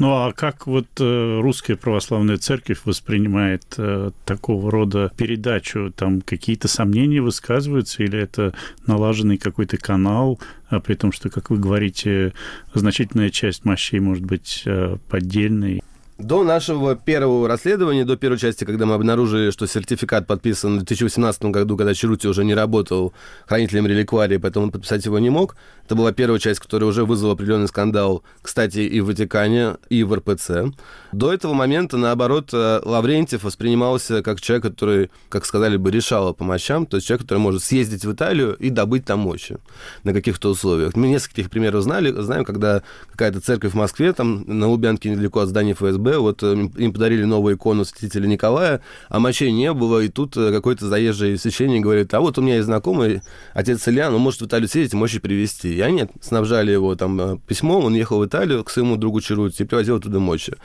Ну 0.00 0.12
а 0.14 0.32
как 0.32 0.66
вот 0.66 0.86
э, 0.98 1.40
русская 1.42 1.76
православная 1.76 2.38
церковь 2.38 2.80
воспринимает 2.86 3.74
э, 3.76 4.12
такого 4.24 4.70
рода 4.70 5.12
передачу? 5.14 5.92
Там 5.94 6.22
какие-то 6.22 6.68
сомнения 6.68 7.20
высказываются 7.20 8.02
или 8.02 8.18
это 8.18 8.54
налаженный 8.86 9.36
какой-то 9.36 9.76
канал, 9.76 10.40
а 10.70 10.80
при 10.80 10.94
том, 10.94 11.12
что, 11.12 11.28
как 11.28 11.50
вы 11.50 11.58
говорите, 11.58 12.32
значительная 12.72 13.28
часть 13.28 13.66
мощей 13.66 14.00
может 14.00 14.24
быть 14.24 14.62
э, 14.64 14.96
поддельной? 15.10 15.82
До 16.22 16.44
нашего 16.44 16.96
первого 16.96 17.48
расследования, 17.48 18.04
до 18.04 18.14
первой 18.14 18.36
части, 18.36 18.64
когда 18.64 18.84
мы 18.84 18.94
обнаружили, 18.94 19.50
что 19.50 19.66
сертификат 19.66 20.26
подписан 20.26 20.74
в 20.74 20.78
2018 20.80 21.44
году, 21.44 21.78
когда 21.78 21.94
Черути 21.94 22.28
уже 22.28 22.44
не 22.44 22.54
работал 22.54 23.14
хранителем 23.46 23.86
реликварии, 23.86 24.36
поэтому 24.36 24.66
он 24.66 24.70
подписать 24.70 25.06
его 25.06 25.18
не 25.18 25.30
мог, 25.30 25.56
это 25.86 25.94
была 25.96 26.12
первая 26.12 26.38
часть, 26.38 26.60
которая 26.60 26.90
уже 26.90 27.04
вызвала 27.04 27.32
определенный 27.32 27.68
скандал, 27.68 28.22
кстати, 28.42 28.80
и 28.80 29.00
в 29.00 29.06
Ватикане, 29.06 29.78
и 29.88 30.04
в 30.04 30.14
РПЦ. 30.14 30.72
До 31.10 31.32
этого 31.32 31.54
момента, 31.54 31.96
наоборот, 31.96 32.50
э, 32.52 32.80
Лаврентьев 32.84 33.42
воспринимался 33.42 34.22
как 34.22 34.40
человек, 34.40 34.62
который, 34.62 35.10
как 35.30 35.46
сказали 35.46 35.78
бы, 35.78 35.90
решал 35.90 36.34
по 36.34 36.44
мощам, 36.44 36.86
то 36.86 36.98
есть 36.98 37.08
человек, 37.08 37.22
который 37.22 37.38
может 37.38 37.64
съездить 37.64 38.04
в 38.04 38.12
Италию 38.12 38.54
и 38.56 38.70
добыть 38.70 39.06
там 39.06 39.20
мощи 39.20 39.56
на 40.04 40.12
каких-то 40.12 40.50
условиях. 40.50 40.94
Мы 40.94 41.08
несколько 41.08 41.36
таких 41.36 41.50
примеров 41.50 41.82
знали, 41.82 42.12
знаем, 42.20 42.44
когда 42.44 42.82
какая-то 43.10 43.40
церковь 43.40 43.72
в 43.72 43.76
Москве, 43.76 44.12
там 44.12 44.44
на 44.46 44.68
Лубянке 44.68 45.10
недалеко 45.10 45.40
от 45.40 45.48
здания 45.48 45.72
ФСБ, 45.72 46.09
вот 46.18 46.42
э, 46.42 46.68
им 46.76 46.92
подарили 46.92 47.24
новую 47.24 47.56
икону 47.56 47.84
святителя 47.84 48.26
Николая, 48.26 48.80
а 49.08 49.20
мощей 49.20 49.52
не 49.52 49.72
было, 49.72 50.00
и 50.00 50.08
тут 50.08 50.36
э, 50.36 50.52
какой-то 50.52 50.88
заезжий 50.88 51.38
священник 51.38 51.82
говорит, 51.82 52.12
а 52.14 52.20
вот 52.20 52.38
у 52.38 52.42
меня 52.42 52.56
есть 52.56 52.66
знакомый, 52.66 53.22
отец 53.54 53.86
Илья, 53.88 54.10
он 54.10 54.20
может 54.20 54.40
в 54.40 54.46
Италию 54.46 54.68
съездить, 54.68 54.94
мощи 54.94 55.18
привезти. 55.18 55.74
И 55.74 55.80
они 55.80 56.06
снабжали 56.20 56.72
его 56.72 56.94
там 56.94 57.20
э, 57.20 57.38
письмом, 57.46 57.84
он 57.84 57.94
ехал 57.94 58.18
в 58.18 58.26
Италию 58.26 58.64
к 58.64 58.70
своему 58.70 58.96
другу 58.96 59.20
Черути 59.20 59.62
и 59.62 59.66
привозил 59.66 59.96
оттуда 59.96 60.18
мощи. 60.18 60.56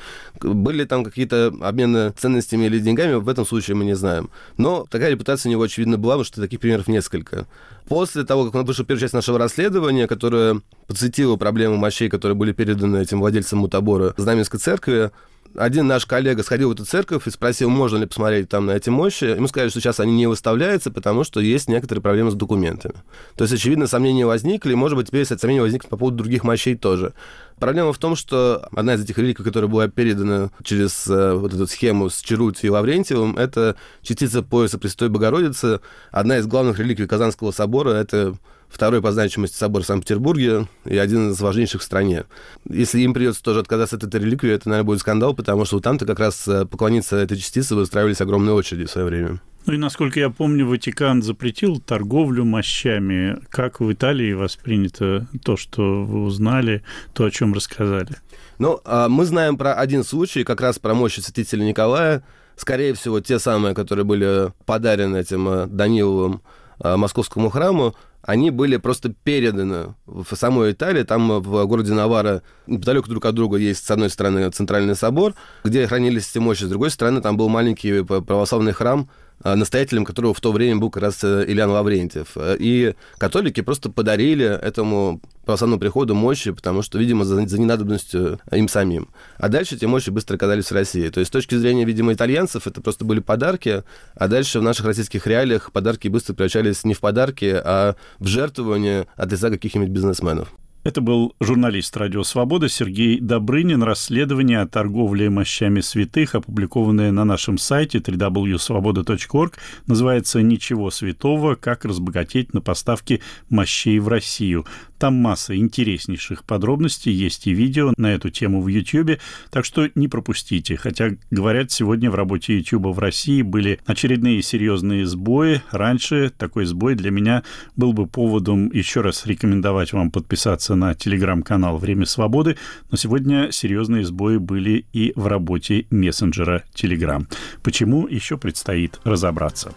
Были 0.41 0.85
там 0.85 1.03
какие-то 1.03 1.53
обмены 1.61 2.11
ценностями 2.17 2.65
или 2.65 2.79
деньгами, 2.79 3.15
в 3.15 3.29
этом 3.29 3.45
случае 3.45 3.75
мы 3.75 3.85
не 3.85 3.95
знаем. 3.95 4.29
Но 4.57 4.85
такая 4.89 5.11
репутация 5.11 5.49
у 5.49 5.51
него, 5.51 5.63
очевидно, 5.63 5.97
была, 5.97 6.15
потому 6.15 6.25
что 6.25 6.41
таких 6.41 6.59
примеров 6.59 6.87
несколько. 6.87 7.47
После 7.87 8.23
того, 8.23 8.45
как 8.45 8.55
он 8.55 8.65
вышел 8.65 8.83
первая 8.83 9.01
часть 9.01 9.13
нашего 9.13 9.37
расследования, 9.37 10.07
которая 10.07 10.61
подсветила 10.87 11.35
проблему 11.35 11.77
мощей, 11.77 12.09
которые 12.09 12.35
были 12.35 12.51
переданы 12.51 12.97
этим 12.97 13.19
владельцам 13.19 13.59
мутабора 13.59 14.13
Знаменской 14.17 14.59
церкви, 14.59 15.11
один 15.57 15.87
наш 15.87 16.05
коллега 16.05 16.43
сходил 16.43 16.69
в 16.69 16.73
эту 16.73 16.85
церковь 16.85 17.27
и 17.27 17.31
спросил, 17.31 17.69
можно 17.69 17.97
ли 17.97 18.05
посмотреть 18.05 18.49
там 18.49 18.65
на 18.67 18.71
эти 18.71 18.89
мощи. 18.89 19.25
Ему 19.25 19.47
сказали, 19.47 19.69
что 19.69 19.79
сейчас 19.79 19.99
они 19.99 20.13
не 20.13 20.27
выставляются, 20.27 20.91
потому 20.91 21.23
что 21.23 21.39
есть 21.39 21.67
некоторые 21.69 22.01
проблемы 22.01 22.31
с 22.31 22.35
документами. 22.35 22.95
То 23.35 23.43
есть, 23.43 23.53
очевидно, 23.53 23.87
сомнения 23.87 24.25
возникли, 24.25 24.73
и, 24.73 24.75
может 24.75 24.97
быть, 24.97 25.07
теперь 25.07 25.25
сомнения 25.25 25.61
возникнут 25.61 25.89
по 25.89 25.97
поводу 25.97 26.17
других 26.17 26.43
мощей 26.43 26.75
тоже. 26.75 27.13
Проблема 27.59 27.93
в 27.93 27.97
том, 27.97 28.15
что 28.15 28.67
одна 28.75 28.95
из 28.95 29.03
этих 29.03 29.17
реликвий, 29.17 29.45
которая 29.45 29.69
была 29.69 29.87
передана 29.87 30.51
через 30.63 31.07
э, 31.07 31.33
вот 31.33 31.53
эту 31.53 31.67
схему 31.67 32.09
с 32.09 32.21
Черути 32.21 32.67
и 32.67 32.69
Лаврентьевым, 32.69 33.37
это 33.37 33.75
частица 34.01 34.43
пояса 34.43 34.77
Престой 34.77 35.09
Богородицы. 35.09 35.79
Одна 36.11 36.37
из 36.37 36.47
главных 36.47 36.79
реликвий 36.79 37.07
Казанского 37.07 37.51
собора— 37.51 37.91
это 37.91 38.35
второй 38.69 39.01
по 39.01 39.11
значимости 39.11 39.55
собор 39.55 39.83
в 39.83 39.85
Санкт-Петербурге 39.85 40.67
и 40.85 40.97
один 40.97 41.31
из 41.31 41.39
важнейших 41.39 41.81
в 41.81 41.83
стране. 41.83 42.25
Если 42.69 42.99
им 43.01 43.13
придется 43.13 43.43
тоже 43.43 43.59
отказаться 43.59 43.95
от 43.95 44.03
этой 44.03 44.21
реликвии, 44.21 44.51
это, 44.51 44.69
наверное, 44.69 44.85
будет 44.85 44.99
скандал, 44.99 45.33
потому 45.33 45.65
что 45.65 45.77
вот 45.77 45.83
там-то 45.83 46.05
как 46.05 46.19
раз 46.19 46.47
э, 46.47 46.65
поклониться 46.65 47.17
этой 47.17 47.37
частице 47.37 47.75
выстраивались 47.75 48.21
огромные 48.21 48.53
очереди 48.53 48.85
в 48.85 48.91
свое 48.91 49.07
время. 49.07 49.39
Ну 49.65 49.73
и, 49.73 49.77
насколько 49.77 50.19
я 50.19 50.29
помню, 50.29 50.67
Ватикан 50.67 51.23
запретил 51.23 51.79
торговлю 51.79 52.45
мощами. 52.45 53.39
Как 53.49 53.79
в 53.79 53.91
Италии 53.91 54.33
воспринято 54.33 55.27
то, 55.43 55.57
что 55.57 56.03
вы 56.03 56.23
узнали, 56.23 56.83
то, 57.13 57.25
о 57.25 57.31
чем 57.31 57.53
рассказали? 57.53 58.15
Ну, 58.59 58.79
а 58.85 59.09
мы 59.09 59.25
знаем 59.25 59.57
про 59.57 59.73
один 59.73 60.03
случай, 60.03 60.43
как 60.43 60.61
раз 60.61 60.77
про 60.77 60.93
мощи 60.93 61.19
святителя 61.19 61.63
Николая. 61.63 62.23
Скорее 62.55 62.93
всего, 62.93 63.19
те 63.21 63.39
самые, 63.39 63.73
которые 63.73 64.05
были 64.05 64.53
подарены 64.65 65.17
этим 65.17 65.49
э, 65.49 65.65
Даниловым 65.65 66.41
э, 66.79 66.95
московскому 66.95 67.49
храму, 67.49 67.95
они 68.25 68.49
были 68.49 68.77
просто 68.77 69.09
переданы 69.09 69.93
в 70.05 70.35
самой 70.35 70.71
Италии. 70.71 71.03
Там 71.03 71.41
в 71.41 71.65
городе 71.65 71.93
Навара 71.93 72.41
неподалеку 72.65 73.07
друг 73.07 73.25
от 73.25 73.35
друга 73.35 73.57
есть, 73.57 73.85
с 73.85 73.91
одной 73.91 74.09
стороны, 74.09 74.49
центральный 74.49 74.95
собор, 74.95 75.35
где 75.63 75.85
хранились 75.85 76.29
эти 76.31 76.39
мощи, 76.39 76.63
с 76.63 76.69
другой 76.69 76.89
стороны, 76.89 77.21
там 77.21 77.37
был 77.37 77.49
маленький 77.49 78.03
православный 78.03 78.73
храм, 78.73 79.07
Э, 79.07 79.24
настоятелем 79.43 80.05
которого 80.05 80.33
в 80.33 80.41
то 80.41 80.51
время 80.51 80.79
был 80.79 80.89
как 80.89 81.03
раз 81.03 81.23
э, 81.23 81.45
Ильян 81.47 81.69
Лаврентьев. 81.69 82.29
Э, 82.35 82.55
и 82.59 82.95
католики 83.17 83.61
просто 83.61 83.89
подарили 83.89 84.45
этому 84.45 85.21
православному 85.45 85.79
приходу 85.79 86.15
мощи, 86.15 86.51
потому 86.51 86.81
что, 86.81 86.97
видимо, 86.97 87.25
за, 87.25 87.47
за 87.47 87.59
ненадобностью 87.59 88.39
им 88.51 88.67
самим. 88.67 89.09
А 89.37 89.49
дальше 89.49 89.75
эти 89.75 89.85
мощи 89.85 90.09
быстро 90.09 90.35
оказались 90.35 90.71
в 90.71 90.71
России. 90.71 91.09
То 91.09 91.19
есть 91.19 91.29
с 91.29 91.31
точки 91.31 91.55
зрения, 91.55 91.85
видимо, 91.85 92.13
итальянцев, 92.13 92.65
это 92.67 92.81
просто 92.81 93.05
были 93.05 93.19
подарки, 93.19 93.83
а 94.15 94.27
дальше 94.27 94.59
в 94.59 94.63
наших 94.63 94.85
российских 94.85 95.27
реалиях 95.27 95.71
подарки 95.71 96.07
быстро 96.07 96.33
превращались 96.33 96.83
не 96.83 96.93
в 96.93 96.99
подарки, 96.99 97.53
а 97.63 97.95
в 98.19 98.27
жертвование 98.27 99.07
от 99.15 99.31
лица 99.31 99.49
каких-нибудь 99.49 99.89
бизнесменов. 99.89 100.51
Это 100.85 101.01
был 101.01 101.33
журналист 101.39 101.97
«Радио 101.97 102.21
Свобода» 102.21 102.69
Сергей 102.69 103.19
Добрынин. 103.19 103.81
Расследование 103.81 104.61
о 104.61 104.67
торговле 104.67 105.31
мощами 105.31 105.79
святых, 105.79 106.35
опубликованное 106.35 107.11
на 107.11 107.25
нашем 107.25 107.57
сайте 107.57 107.97
www.svoboda.org, 107.97 109.57
называется 109.87 110.43
«Ничего 110.43 110.91
святого. 110.91 111.55
Как 111.55 111.85
разбогатеть 111.85 112.53
на 112.53 112.61
поставке 112.61 113.21
мощей 113.49 113.97
в 113.97 114.09
Россию». 114.09 114.67
Там 115.05 115.17
масса 115.17 115.55
интереснейших 115.55 116.45
подробностей, 116.45 117.11
есть 117.11 117.45
и 117.45 117.53
видео 117.53 117.93
на 117.95 118.15
эту 118.15 118.31
тему 118.31 118.59
в 118.59 118.67
YouTube, 118.67 119.19
так 119.51 119.63
что 119.63 119.87
не 119.93 120.07
пропустите. 120.07 120.77
Хотя, 120.77 121.11
говорят, 121.29 121.69
сегодня 121.69 122.09
в 122.09 122.15
работе 122.15 122.57
YouTube 122.57 122.87
в 122.87 122.97
России 122.97 123.43
были 123.43 123.79
очередные 123.85 124.41
серьезные 124.41 125.05
сбои. 125.05 125.61
Раньше 125.69 126.31
такой 126.35 126.65
сбой 126.65 126.95
для 126.95 127.11
меня 127.11 127.43
был 127.75 127.93
бы 127.93 128.07
поводом 128.07 128.71
еще 128.71 129.01
раз 129.01 129.27
рекомендовать 129.27 129.93
вам 129.93 130.09
подписаться 130.09 130.73
на 130.73 130.95
телеграм-канал 130.95 131.77
«Время 131.77 132.07
свободы», 132.07 132.57
но 132.89 132.97
сегодня 132.97 133.51
серьезные 133.51 134.05
сбои 134.05 134.37
были 134.37 134.87
и 134.91 135.13
в 135.15 135.27
работе 135.27 135.85
мессенджера 135.91 136.63
Telegram. 136.73 137.27
Почему, 137.61 138.07
еще 138.07 138.39
предстоит 138.39 138.99
разобраться. 139.03 139.75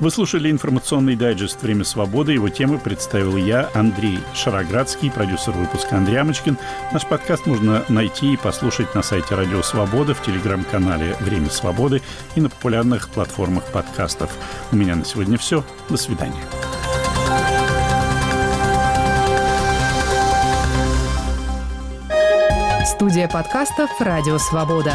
Вы 0.00 0.10
слушали 0.10 0.50
информационный 0.50 1.16
дайджест 1.16 1.62
«Время 1.62 1.84
свободы». 1.84 2.34
Его 2.34 2.50
темы 2.50 2.78
представил 2.78 3.38
я, 3.38 3.70
Андрей 3.72 4.18
Шаров. 4.34 4.65
Староградский, 4.66 5.12
продюсер 5.12 5.52
выпуска 5.52 5.96
Андрей 5.96 6.16
Амочкин. 6.16 6.58
Наш 6.92 7.06
подкаст 7.06 7.46
можно 7.46 7.84
найти 7.88 8.32
и 8.32 8.36
послушать 8.36 8.92
на 8.96 9.02
сайте 9.02 9.36
Радио 9.36 9.62
Свобода, 9.62 10.12
в 10.12 10.22
телеграм-канале 10.22 11.16
«Время 11.20 11.50
свободы» 11.50 12.02
и 12.34 12.40
на 12.40 12.50
популярных 12.50 13.08
платформах 13.10 13.64
подкастов. 13.66 14.32
У 14.72 14.76
меня 14.76 14.96
на 14.96 15.04
сегодня 15.04 15.38
все. 15.38 15.62
До 15.88 15.96
свидания. 15.96 16.42
Студия 22.84 23.28
подкастов 23.28 23.90
«Радио 24.00 24.38
Свобода». 24.38 24.94